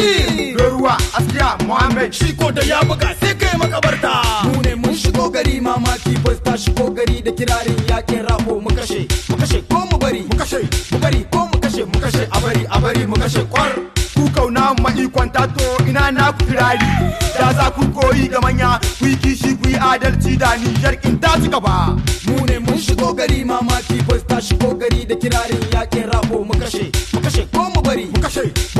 su 0.05 0.13
suka 0.13 0.13
fanso 0.13 0.29
a 0.29 0.33
yi 0.35 0.55
ruwa 0.57 0.97
askiya 1.15 1.57
muhammad. 1.67 2.13
Shi 2.15 2.33
ko 2.37 2.51
da 2.51 2.63
ya 2.63 2.81
buga 2.85 3.15
sai 3.21 3.35
kai 3.35 3.57
makabarta. 3.59 4.13
Mu 4.45 4.61
ne 4.63 4.75
mun 4.75 4.95
shigo 4.95 5.31
gari 5.31 5.61
mamaki 5.61 6.15
boys 6.23 6.41
ta 6.41 6.53
shigo 6.57 6.91
gari 6.95 7.23
da 7.23 7.31
kirarin 7.33 7.77
yaƙin 7.89 8.27
rafo 8.29 8.61
mu 8.61 8.71
kashe. 8.71 9.07
Mu 9.31 9.37
kashe 9.37 9.63
ko 9.69 9.87
mu 9.91 9.99
bari? 9.99 10.21
Mu 10.23 10.37
kashe. 10.37 10.61
Mu 10.93 10.99
bari 10.99 11.25
ko 11.33 11.39
mu 11.53 11.59
kashe? 11.61 11.85
Mu 11.87 11.99
kashe. 12.01 12.29
A 12.33 12.41
bari 12.41 12.67
a 12.71 12.81
bari 12.81 13.07
mu 13.07 13.15
kashe 13.17 13.43
kwar. 13.51 13.73
Ku 14.15 14.29
ƙauna 14.31 14.75
ma'ikon 14.83 15.33
tato 15.33 15.77
ina 15.89 16.11
na 16.11 16.33
ku 16.33 16.45
firari 16.47 16.87
da 17.39 17.53
za 17.53 17.71
ku 17.75 17.83
koyi 17.91 18.29
ga 18.31 18.41
manya 18.41 18.79
ku 18.99 19.07
yi 19.07 19.17
kishi 19.17 19.57
ku 19.59 19.69
yi 19.69 19.75
adalci 19.77 20.39
da 20.39 20.55
nijar 20.57 20.95
in 21.05 21.19
ta 21.19 21.35
ci 21.43 21.49
gaba. 21.49 21.97
Mu 22.27 22.45
ne 22.47 22.59
mun 22.59 22.79
shigo 22.79 23.13
gari 23.17 23.45
mamaki 23.45 24.07
boys 24.07 24.23
ta 24.23 24.39
shigo 24.41 24.75
gari 24.79 25.05
da 25.07 25.15
kirarin 25.17 25.61
yaƙin 25.73 26.07
rafo 26.13 26.45
mu 26.45 26.55
kashe. 26.55 26.93
Mu 27.13 27.21
kashe 27.21 27.43
ko 27.53 27.71
mu 27.75 27.83
bari? 27.83 28.05
Mu 28.07 28.21
kashe. 28.23 28.74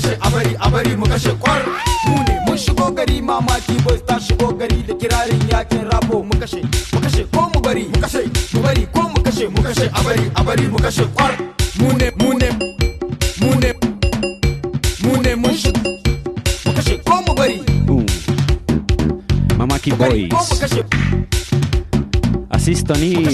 Kashe 0.00 0.16
a 0.20 0.30
bari 0.30 0.56
a 0.60 0.70
bari 0.70 0.96
mu 0.96 1.04
kashe 1.06 1.32
kwar 1.38 1.60
mu 2.08 2.16
ne 2.24 2.34
mun 2.46 2.56
shigo 2.58 2.90
gari 2.94 3.20
mamaki 3.20 3.74
boys 3.84 4.02
ta 4.06 4.18
shigo 4.18 4.52
gari 4.56 4.82
da 4.86 4.94
kirarin 4.94 5.40
yaƙin 5.48 5.84
rafo 5.90 6.22
mu 6.24 6.34
kashe 6.40 6.62
mu 6.92 7.00
kashe 7.00 7.24
ko 7.32 7.50
mu 7.54 7.60
bari 7.60 7.84
mu 7.84 8.00
kashe 8.00 8.22
mu 8.54 8.60
bari 8.62 8.86
ko 8.92 9.02
mu 9.12 9.20
kashe 9.22 9.48
mu 9.48 9.62
kashe 9.62 9.86
a 9.92 10.00
bari 10.04 10.24
a 10.34 10.42
bari 10.44 10.66
mu 10.68 10.78
kashe 10.78 11.04
kwar 11.14 11.32
mu 11.78 11.92
ne 12.00 12.08
mu 12.18 12.32
ne 12.38 12.48
mu 13.40 13.50
ne 13.60 13.70
mu 15.04 15.12
ne 15.22 15.34
mun 15.34 15.54
shigo 15.54 15.80
mu 16.66 16.72
kashe 16.72 16.96
ko 17.04 17.20
mu 17.26 17.34
bari. 17.34 17.60
Mamaki 19.60 19.92
Boys. 19.92 21.29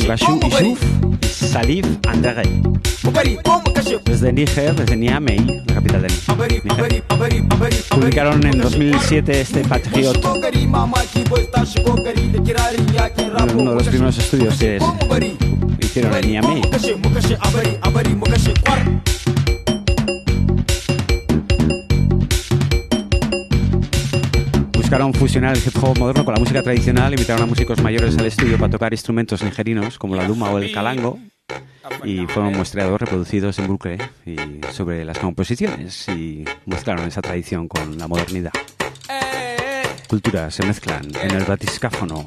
Bashou 0.09 0.41
Issouf 0.47 0.80
y 1.20 1.26
Salif 1.26 1.84
Andere. 2.09 2.43
mu 3.05 3.11
bari 3.12 3.37
ko 3.45 3.61
mu 3.61 3.72
kashe 3.74 3.99
Desde 4.05 4.32
Níger, 4.32 4.74
desde 4.74 4.97
Niamey, 4.97 5.62
la 5.66 5.74
capital 5.74 6.03
de 6.03 6.09
a 6.26 6.32
bari 6.34 6.57
a 6.57 6.61
Níger. 6.64 7.03
Publicaron 7.91 8.47
en 8.47 8.57
mu 8.57 8.64
kashe 8.64 8.78
2007 8.78 9.41
este 9.41 9.61
Patriot, 9.64 10.16
uno 13.55 13.70
de 13.70 13.76
los 13.76 13.89
primeros 13.89 14.16
estudios 14.18 14.57
que 14.59 14.78
hicieron 15.80 16.14
en 16.14 16.30
Niamey. 16.30 16.62
buscaron 24.97 25.12
fusionar 25.12 25.55
el 25.55 25.62
hip 25.62 25.76
hop 25.82 25.99
moderno 25.99 26.24
con 26.24 26.32
la 26.32 26.40
música 26.40 26.62
tradicional, 26.62 27.12
invitaron 27.12 27.42
a 27.42 27.47
músicos 27.47 27.82
mayores 27.82 28.16
al 28.16 28.24
estudio 28.24 28.57
para 28.57 28.70
tocar 28.70 28.94
instrumentos 28.94 29.42
nigerinos 29.42 29.99
como 29.99 30.16
la 30.16 30.26
luma 30.26 30.51
o 30.51 30.57
el 30.57 30.72
calango. 30.72 31.18
Y 32.03 32.26
fueron 32.26 32.55
muestreados 32.55 32.99
reproducidos 32.99 33.59
en 33.59 33.66
bucle 33.66 33.99
y 34.24 34.36
sobre 34.72 35.05
las 35.05 35.18
composiciones 35.18 36.09
y 36.09 36.47
mezclaron 36.64 37.07
esa 37.07 37.20
tradición 37.20 37.68
con 37.68 37.99
la 37.99 38.09
modernidad. 38.09 38.53
Culturas 40.09 40.55
se 40.55 40.64
mezclan 40.64 41.05
en 41.22 41.30
el 41.30 41.44
batiscáfono. 41.44 42.24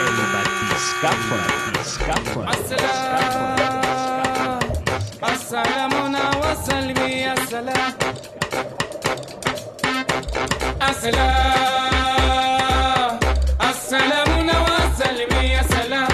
El 0.00 0.16
batiscáfono, 0.34 1.42
batiscáfono, 1.72 2.44
batiscáfono. 2.44 3.64
السلام 10.90 11.90
السلام 13.70 14.30
نوى 14.46 14.78
سلمي 14.98 15.44
يا 15.48 15.62
سلام 15.62 16.08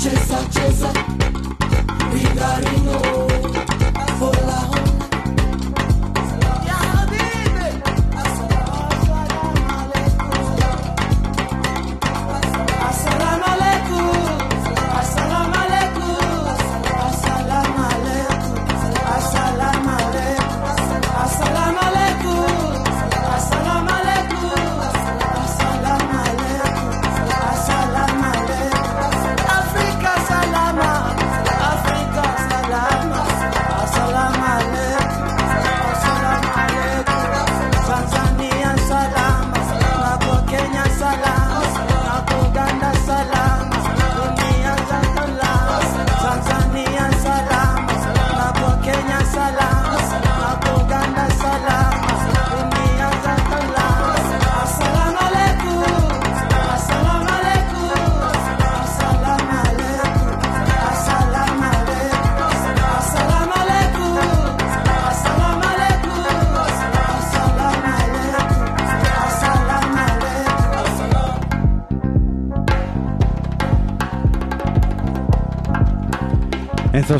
Chesa, 0.00 0.38
chesa, 0.50 0.90
ringa, 2.10 2.60
ringo. 2.60 3.69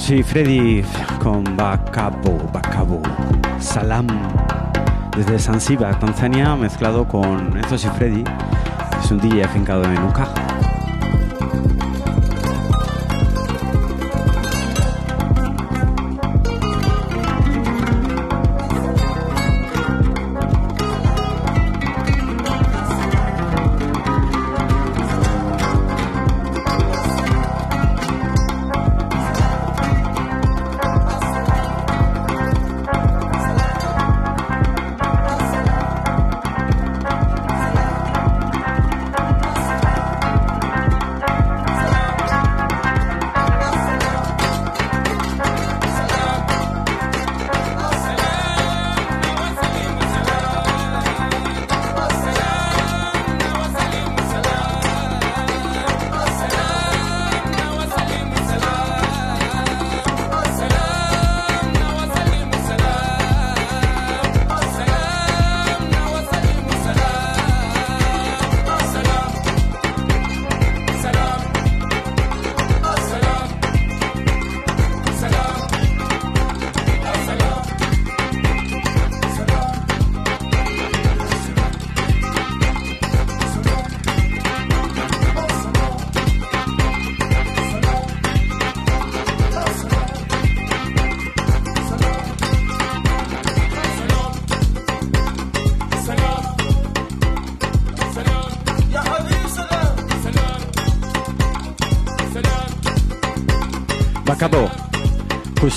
Enzos 0.01 0.16
y 0.16 0.22
Freddy 0.22 0.84
con 1.22 1.44
Bacabo, 1.59 2.38
Bacabo, 2.55 3.03
Salam, 3.59 4.07
desde 5.14 5.38
Zanzibar, 5.38 5.98
Tanzania, 5.98 6.57
mezclado 6.57 7.07
con 7.07 7.55
Enzos 7.55 7.84
y 7.84 7.88
Freddy, 7.88 8.24
es 8.98 9.11
un 9.11 9.18
DJ 9.20 9.44
afincado 9.44 9.84
en 9.84 10.03
Uca. 10.03 10.39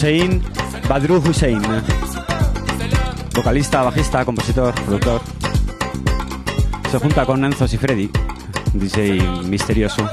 Hussein 0.04 0.44
Badru 0.90 1.24
Hussein, 1.26 1.62
vocalista, 3.34 3.84
bajista, 3.84 4.26
compositor, 4.26 4.76
productor. 4.76 5.22
Se 6.92 7.00
junta 7.00 7.26
con 7.26 7.46
Enzos 7.46 7.74
y 7.74 7.78
Freddy, 7.78 8.12
DJ 8.74 9.22
misterioso. 9.46 10.06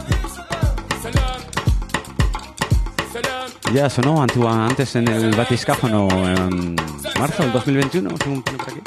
Ya 3.74 3.91
sonó 3.91 4.22
antes 4.22 4.95
en 4.95 5.09
el 5.09 5.34
Batiscáfono 5.34 6.07
en 6.09 6.76
marzo 7.18 7.43
del 7.43 7.51
2021, 7.51 8.11
según 8.22 8.43
pone 8.43 8.59
por 8.59 8.68
aquí. 8.68 8.80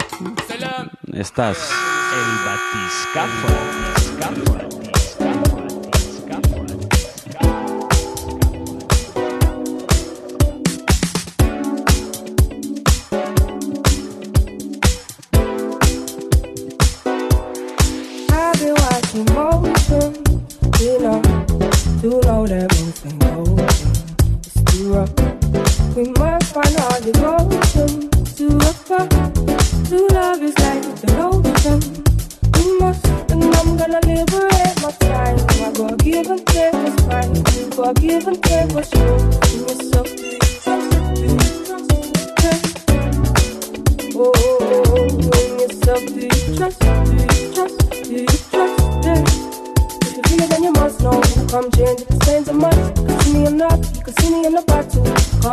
Estás 1.11 1.69
El 2.13 2.45
batiscafo. 2.45 4.72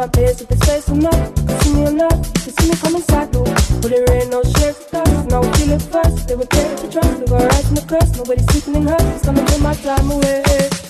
Can't 0.00 0.12
pace 0.14 0.40
if 0.40 0.50
it's 0.50 0.64
face 0.64 0.88
or 0.88 0.96
not. 0.96 1.12
You 1.12 1.56
see 1.60 1.74
me 1.74 1.84
or 1.84 1.92
not. 1.92 2.16
You 2.40 2.52
see 2.56 2.70
me 2.70 2.76
coming 2.80 3.04
though. 3.04 3.44
But 3.84 3.90
there 3.92 4.10
ain't 4.16 4.30
no 4.30 4.40
shame 4.56 4.72
for 4.72 4.96
us. 4.96 5.26
Now 5.28 5.42
we 5.44 5.52
feel 5.60 5.76
it 5.76 5.82
first. 5.92 6.26
They 6.26 6.36
would 6.36 6.48
take 6.48 6.72
the 6.80 6.88
trust. 6.88 7.20
We 7.20 7.26
go 7.26 7.36
right 7.36 7.68
in 7.68 7.74
the 7.74 7.84
curse. 7.84 8.08
Nobody's 8.16 8.48
sleeping 8.48 8.80
in 8.80 8.86
her. 8.88 8.96
It's 9.12 9.26
gonna 9.26 9.44
take 9.44 9.60
my 9.60 9.74
time 9.74 10.10
away. 10.10 10.40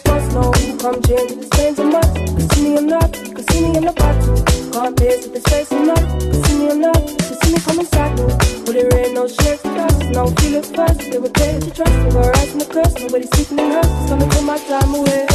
Must 0.07 0.31
know. 0.31 0.55
Come 0.79 1.03
change 1.03 1.33
if 1.35 1.43
it 1.43 1.55
stains 1.55 1.79
a 1.81 1.85
must. 1.91 2.15
You 2.23 2.35
can 2.39 2.49
see 2.55 2.63
me 2.63 2.79
or 2.79 2.87
not. 2.87 3.11
You 3.19 3.43
see 3.51 3.61
me 3.67 3.71
in 3.79 3.85
the 3.91 3.95
battle. 3.99 4.39
Can't 4.71 4.95
pace 4.95 5.27
if 5.27 5.35
it's 5.35 5.49
face 5.51 5.73
or 5.73 5.83
not. 5.91 6.03
You 6.23 6.39
see 6.47 6.55
me 6.55 6.71
or 6.71 6.79
not. 6.79 7.03
You 7.03 7.35
see 7.43 7.51
me 7.51 7.59
inside 7.83 8.15
though. 8.15 8.31
But 8.63 8.73
there 8.79 8.95
ain't 8.95 9.15
no 9.19 9.27
shame 9.27 9.59
for 9.59 9.75
us. 9.75 9.99
Now 10.15 10.31
we 10.31 10.35
feel 10.39 10.55
it 10.63 10.71
first. 10.71 11.03
They 11.11 11.19
would 11.19 11.35
take 11.35 11.59
the 11.59 11.71
trust. 11.75 11.99
We 12.07 12.11
go 12.15 12.31
right 12.31 12.51
in 12.55 12.59
the 12.63 12.69
curse. 12.71 12.95
Nobody's 12.95 13.31
sleeping 13.35 13.59
in 13.59 13.75
her. 13.75 13.83
It's 13.83 14.07
gonna 14.07 14.31
take 14.31 14.47
my 14.47 14.59
time 14.71 14.95
away. 14.95 15.31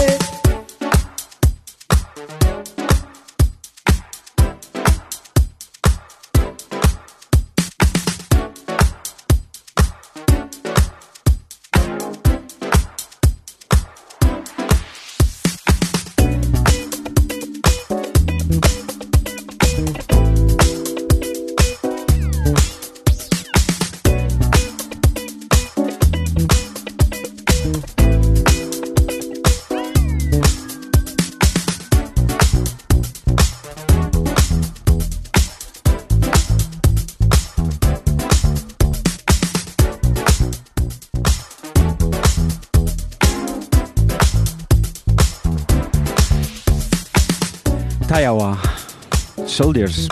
Soldiers, 49.55 50.07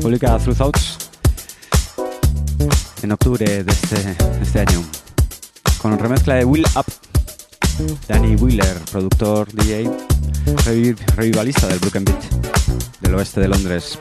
publicada 0.00 0.38
Through 0.38 0.56
Thoughts 0.56 0.98
en 3.02 3.10
octubre 3.10 3.64
de 3.64 3.72
este, 3.72 3.96
de 3.96 4.42
este 4.42 4.60
año, 4.60 4.82
con 5.78 5.98
remezcla 5.98 6.34
de 6.36 6.44
Will 6.44 6.64
Up, 6.76 6.86
Danny 8.06 8.36
Wheeler, 8.36 8.78
productor, 8.92 9.50
DJ, 9.52 9.90
revi- 10.66 10.96
revivalista 11.16 11.66
del 11.66 11.80
Broken 11.80 12.04
Beat, 12.04 12.22
del 13.00 13.14
oeste 13.16 13.40
de 13.40 13.48
Londres. 13.48 13.98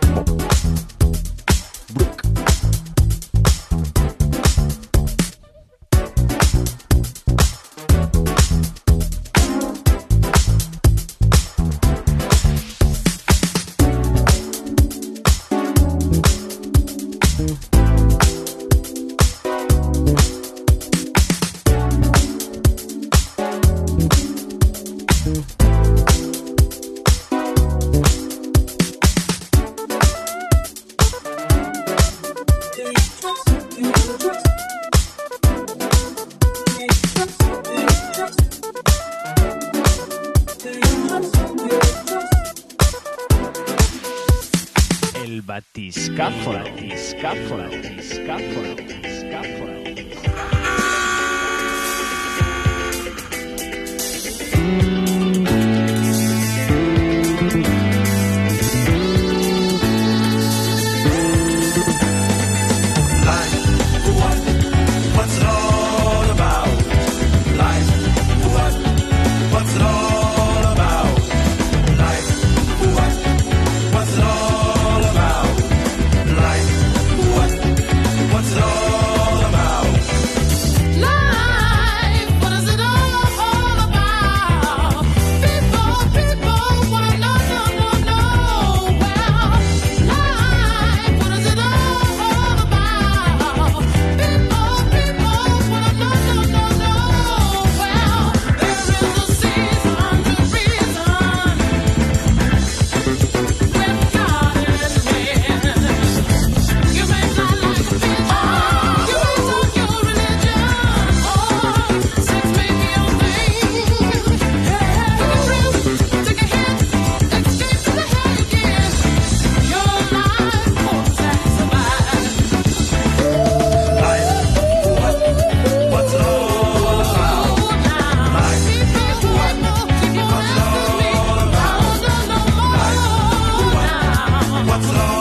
what's 134.72 134.94
love. 134.94 135.21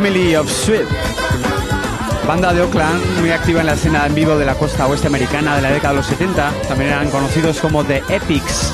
Family 0.00 0.34
of 0.34 0.50
Sweet. 0.50 0.86
Banda 2.26 2.54
de 2.54 2.62
Oakland, 2.62 3.20
muy 3.20 3.28
activa 3.32 3.60
en 3.60 3.66
la 3.66 3.74
escena 3.74 4.06
en 4.06 4.14
vivo 4.14 4.34
de 4.38 4.46
la 4.46 4.54
costa 4.54 4.86
oeste 4.86 5.08
americana 5.08 5.56
de 5.56 5.60
la 5.60 5.70
década 5.70 5.92
de 5.92 5.96
los 5.98 6.06
70. 6.06 6.54
También 6.68 6.92
eran 6.92 7.10
conocidos 7.10 7.60
como 7.60 7.84
The 7.84 8.02
Epics. 8.08 8.72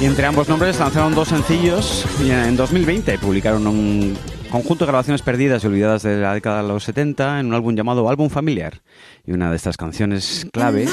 Y 0.00 0.04
entre 0.04 0.26
ambos 0.26 0.48
nombres 0.48 0.78
lanzaron 0.78 1.16
dos 1.16 1.26
sencillos 1.26 2.06
y 2.22 2.30
en 2.30 2.56
2020 2.56 3.18
publicaron 3.18 3.66
un 3.66 4.16
conjunto 4.52 4.84
de 4.84 4.92
grabaciones 4.92 5.20
perdidas 5.20 5.64
y 5.64 5.66
olvidadas 5.66 6.04
de 6.04 6.18
la 6.18 6.32
década 6.32 6.62
de 6.62 6.68
los 6.68 6.84
70 6.84 7.40
en 7.40 7.46
un 7.46 7.54
álbum 7.54 7.74
llamado 7.74 8.08
Álbum 8.08 8.30
Familiar. 8.30 8.80
Y 9.26 9.32
una 9.32 9.50
de 9.50 9.56
estas 9.56 9.76
canciones 9.76 10.46
clave 10.52 10.86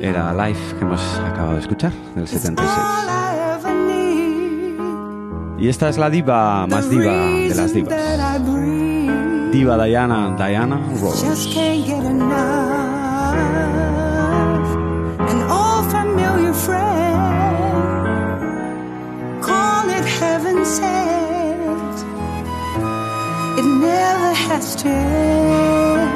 era 0.00 0.34
Life 0.34 0.74
que 0.76 0.84
hemos 0.84 1.00
acabado 1.20 1.54
de 1.54 1.60
escuchar 1.60 1.92
del 2.16 2.26
76. 2.26 3.25
Y 5.58 5.68
esta 5.68 5.88
es 5.88 5.96
la 5.96 6.10
diva 6.10 6.66
más 6.66 6.90
diva 6.90 7.12
de 7.12 7.54
las 7.54 7.72
divas. 7.72 7.94
Diva 9.52 9.84
Diana, 9.84 10.36
Diana 10.36 10.80
Rose. 11.00 11.26
Just 11.26 11.52
can't 11.54 11.86
get 11.86 12.04
enough. 12.04 13.36
An 15.18 15.42
old 15.50 15.90
familiar 15.90 16.52
friend. 16.52 17.16
Call 19.40 19.88
it 19.88 20.04
heaven 20.20 20.62
sent. 20.66 22.04
It 23.58 23.64
never 23.64 24.34
has 24.34 24.76
to 24.76 24.88
end. 24.88 26.10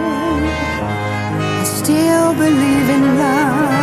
I 1.60 1.64
still 1.64 2.34
believe 2.34 2.90
in 2.90 3.16
love. 3.16 3.79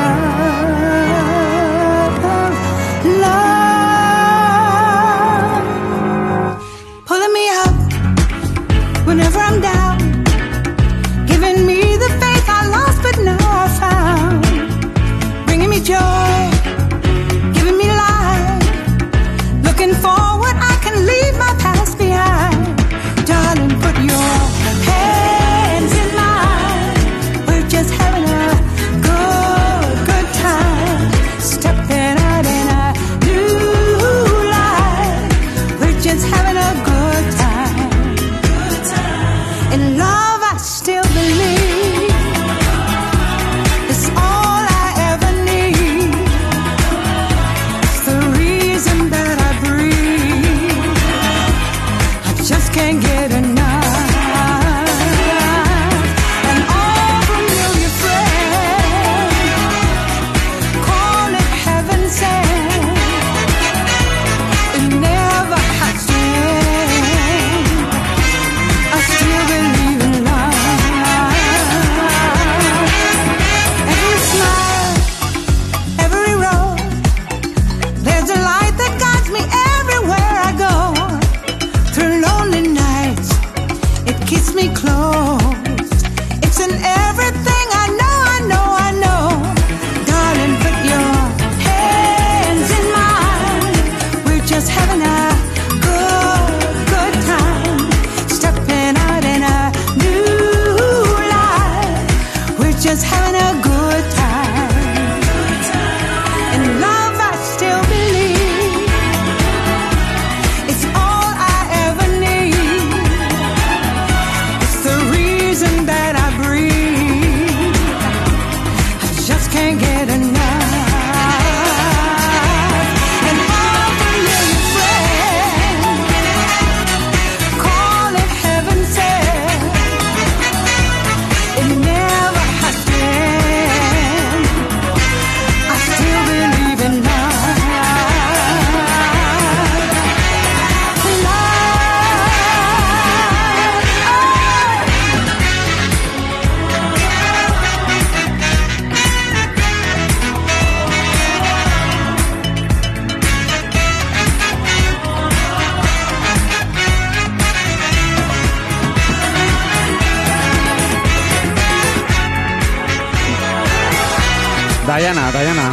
Diana, 164.98 165.32
Diana. 165.32 165.72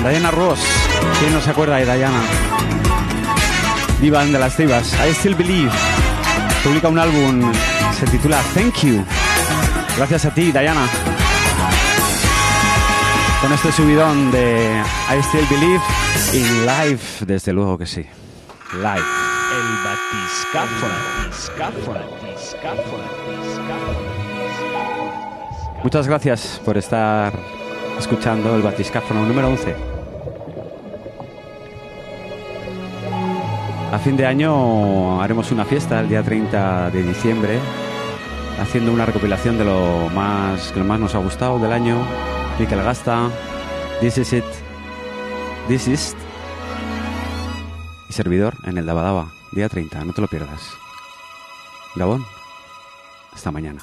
Diana 0.00 0.30
Ross. 0.32 0.58
¿Quién 1.20 1.32
no 1.32 1.40
se 1.40 1.50
acuerda 1.50 1.76
de 1.76 1.84
Diana? 1.84 2.20
Diva 4.00 4.24
de 4.24 4.36
las 4.36 4.56
divas. 4.56 4.92
I 4.94 5.14
Still 5.14 5.36
Believe. 5.36 5.70
Publica 6.64 6.88
un 6.88 6.98
álbum, 6.98 7.52
se 7.96 8.04
titula 8.06 8.42
Thank 8.52 8.82
You. 8.82 9.04
Gracias 9.96 10.24
a 10.24 10.34
ti, 10.34 10.50
Diana. 10.50 10.88
Con 13.40 13.52
este 13.52 13.70
subidón 13.70 14.32
de 14.32 14.82
I 15.08 15.22
Still 15.22 15.46
Believe 15.48 15.80
in 16.32 16.66
live, 16.66 17.00
desde 17.20 17.52
luego 17.52 17.78
que 17.78 17.86
sí. 17.86 18.04
Live. 18.72 19.06
El 19.54 19.68
batiscafo. 19.84 20.88
Muchas 25.84 26.08
gracias 26.08 26.60
por 26.64 26.76
estar 26.76 27.32
escuchando 27.98 28.54
el 28.54 28.62
Batiscáfono 28.62 29.24
número 29.26 29.48
11. 29.48 29.74
A 33.92 33.98
fin 33.98 34.16
de 34.16 34.26
año 34.26 35.20
haremos 35.20 35.50
una 35.52 35.64
fiesta 35.64 36.00
el 36.00 36.08
día 36.08 36.22
30 36.22 36.90
de 36.90 37.02
diciembre, 37.02 37.58
haciendo 38.60 38.92
una 38.92 39.06
recopilación 39.06 39.58
de 39.58 39.64
lo 39.64 40.08
más 40.14 40.72
que 40.72 40.78
lo 40.78 40.84
más 40.86 40.98
nos 40.98 41.14
ha 41.14 41.18
gustado 41.18 41.58
del 41.58 41.72
año. 41.72 41.98
Mikel 42.58 42.82
Gasta, 42.82 43.28
This 44.00 44.18
Is 44.18 44.32
It, 44.32 44.44
This 45.68 45.88
Is 45.88 46.16
y 48.12 48.14
servidor 48.14 48.54
en 48.64 48.76
el 48.76 48.84
Dabadaba, 48.84 49.32
día 49.52 49.70
30, 49.70 50.04
no 50.04 50.12
te 50.12 50.20
lo 50.20 50.28
pierdas. 50.28 50.70
Gabón, 51.94 52.24
hasta 53.32 53.50
mañana. 53.50 53.80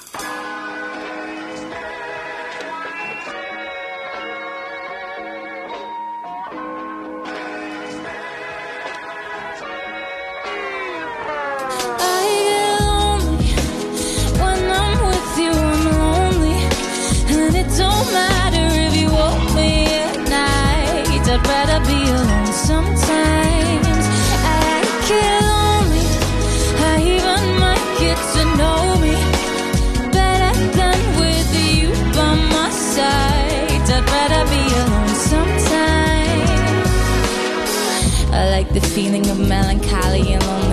Feeling 38.94 39.30
of 39.30 39.38
melancholy 39.38 40.32
and 40.32 40.44
loneliness. 40.46 40.69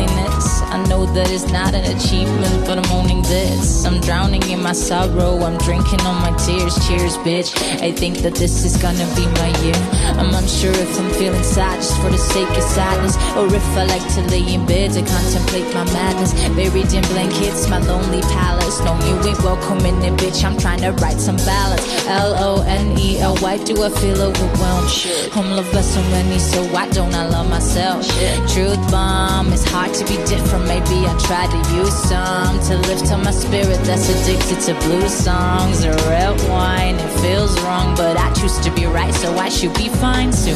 I 0.69 0.83
know 0.89 1.05
that 1.05 1.31
it's 1.31 1.47
not 1.51 1.73
an 1.73 1.85
achievement, 1.95 2.65
but 2.65 2.77
I'm 2.77 2.91
owning 2.91 3.21
this. 3.23 3.85
I'm 3.85 4.01
drowning 4.01 4.43
in 4.49 4.61
my 4.61 4.73
sorrow, 4.73 5.39
I'm 5.43 5.57
drinking 5.59 6.01
on 6.01 6.21
my 6.21 6.35
tears. 6.37 6.75
Cheers, 6.87 7.15
bitch. 7.23 7.55
I 7.81 7.91
think 7.91 8.17
that 8.19 8.35
this 8.35 8.65
is 8.65 8.75
gonna 8.75 9.07
be 9.15 9.25
my 9.39 9.51
year. 9.63 9.79
I'm 10.19 10.33
unsure 10.35 10.73
if 10.73 10.99
I'm 10.99 11.09
feeling 11.13 11.43
sad 11.43 11.77
just 11.77 11.95
for 12.01 12.09
the 12.09 12.17
sake 12.17 12.49
of 12.49 12.63
sadness, 12.63 13.15
or 13.37 13.47
if 13.47 13.65
I 13.77 13.85
like 13.85 14.05
to 14.15 14.21
lay 14.29 14.43
in 14.53 14.65
bed 14.65 14.91
to 14.93 15.01
contemplate 15.01 15.73
my 15.73 15.85
madness. 15.93 16.33
Buried 16.55 16.91
in 16.93 17.03
blankets, 17.13 17.69
my 17.69 17.79
lonely 17.79 18.21
palace. 18.21 18.79
No, 18.81 18.93
you 19.07 19.15
ain't 19.29 19.41
welcome 19.43 19.79
in 19.85 20.01
it, 20.03 20.13
bitch. 20.19 20.43
I'm 20.43 20.57
trying 20.57 20.81
to 20.81 20.91
write 21.01 21.19
some 21.19 21.37
ballads. 21.37 21.85
L 22.07 22.35
O 22.37 22.63
N 22.67 22.97
E 22.99 23.19
L. 23.19 23.37
Why 23.37 23.57
do 23.57 23.83
I 23.83 23.89
feel 23.89 24.21
overwhelmed? 24.21 24.91
I'm 25.33 25.51
loved 25.55 25.71
by 25.71 25.81
so 25.81 26.01
many, 26.11 26.39
so 26.39 26.63
why 26.73 26.89
don't 26.89 27.13
I 27.13 27.25
love 27.27 27.49
myself? 27.49 28.05
Truth 28.53 28.91
bomb, 28.91 29.53
it's 29.53 29.63
hard 29.63 29.93
to 29.95 30.03
be 30.05 30.17
different. 30.25 30.56
Maybe 30.65 31.05
I 31.05 31.17
try 31.19 31.45
to 31.47 31.75
use 31.75 31.93
some 31.93 32.59
to 32.67 32.77
lift 32.87 33.11
up 33.11 33.23
my 33.23 33.31
spirit 33.31 33.79
that's 33.83 34.09
addicted 34.09 34.59
to 34.67 34.73
blue 34.85 35.07
songs 35.09 35.83
or 35.85 35.93
red 36.09 36.39
wine. 36.49 36.95
It 36.95 37.11
feels 37.21 37.59
wrong, 37.61 37.95
but 37.95 38.17
I 38.17 38.31
choose 38.33 38.57
to 38.59 38.71
be 38.71 38.85
right, 38.85 39.13
so 39.13 39.35
I 39.37 39.49
should 39.49 39.73
be 39.73 39.89
fine 39.89 40.31
soon. 40.31 40.55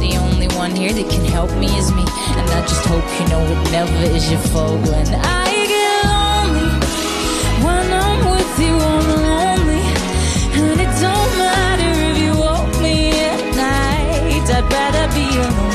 The 0.00 0.16
only 0.20 0.48
one 0.56 0.74
here 0.74 0.92
that 0.92 1.08
can 1.10 1.24
help 1.24 1.50
me 1.56 1.66
is 1.76 1.90
me, 1.92 2.04
and 2.38 2.46
I 2.50 2.60
just 2.62 2.84
hope 2.86 3.04
you 3.18 3.26
know 3.28 3.42
it 3.44 3.70
never 3.70 4.16
is 4.16 4.30
your 4.30 4.40
fault 4.52 4.80
when 4.88 5.08
I 5.14 5.46
get 5.74 6.04
lonely. 6.12 6.70
When 7.66 7.86
I'm 8.04 8.20
with 8.32 8.58
you, 8.64 8.74
I'm 8.76 9.08
lonely, 9.30 9.84
and 10.58 10.80
it 10.80 10.92
don't 11.00 11.32
matter 11.38 11.92
if 12.10 12.18
you 12.18 12.32
want 12.38 12.80
me 12.82 13.10
at 13.10 13.42
night. 13.56 14.46
I'd 14.48 14.72
rather 14.72 15.06
be 15.14 15.26
alone 15.36 15.72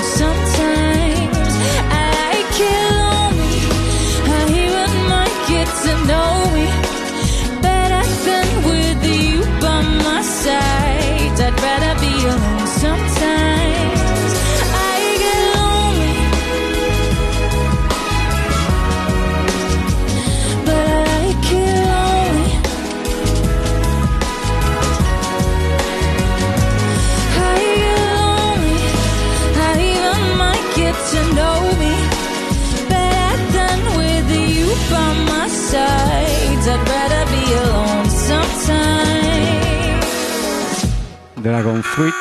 Dragon 41.42 41.82
Fruit, 41.82 42.14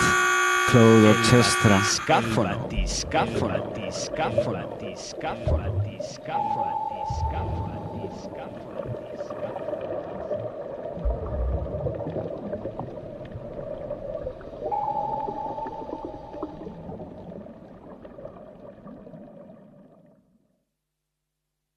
Cloud 0.69 1.05
Orchestra. 1.05 1.79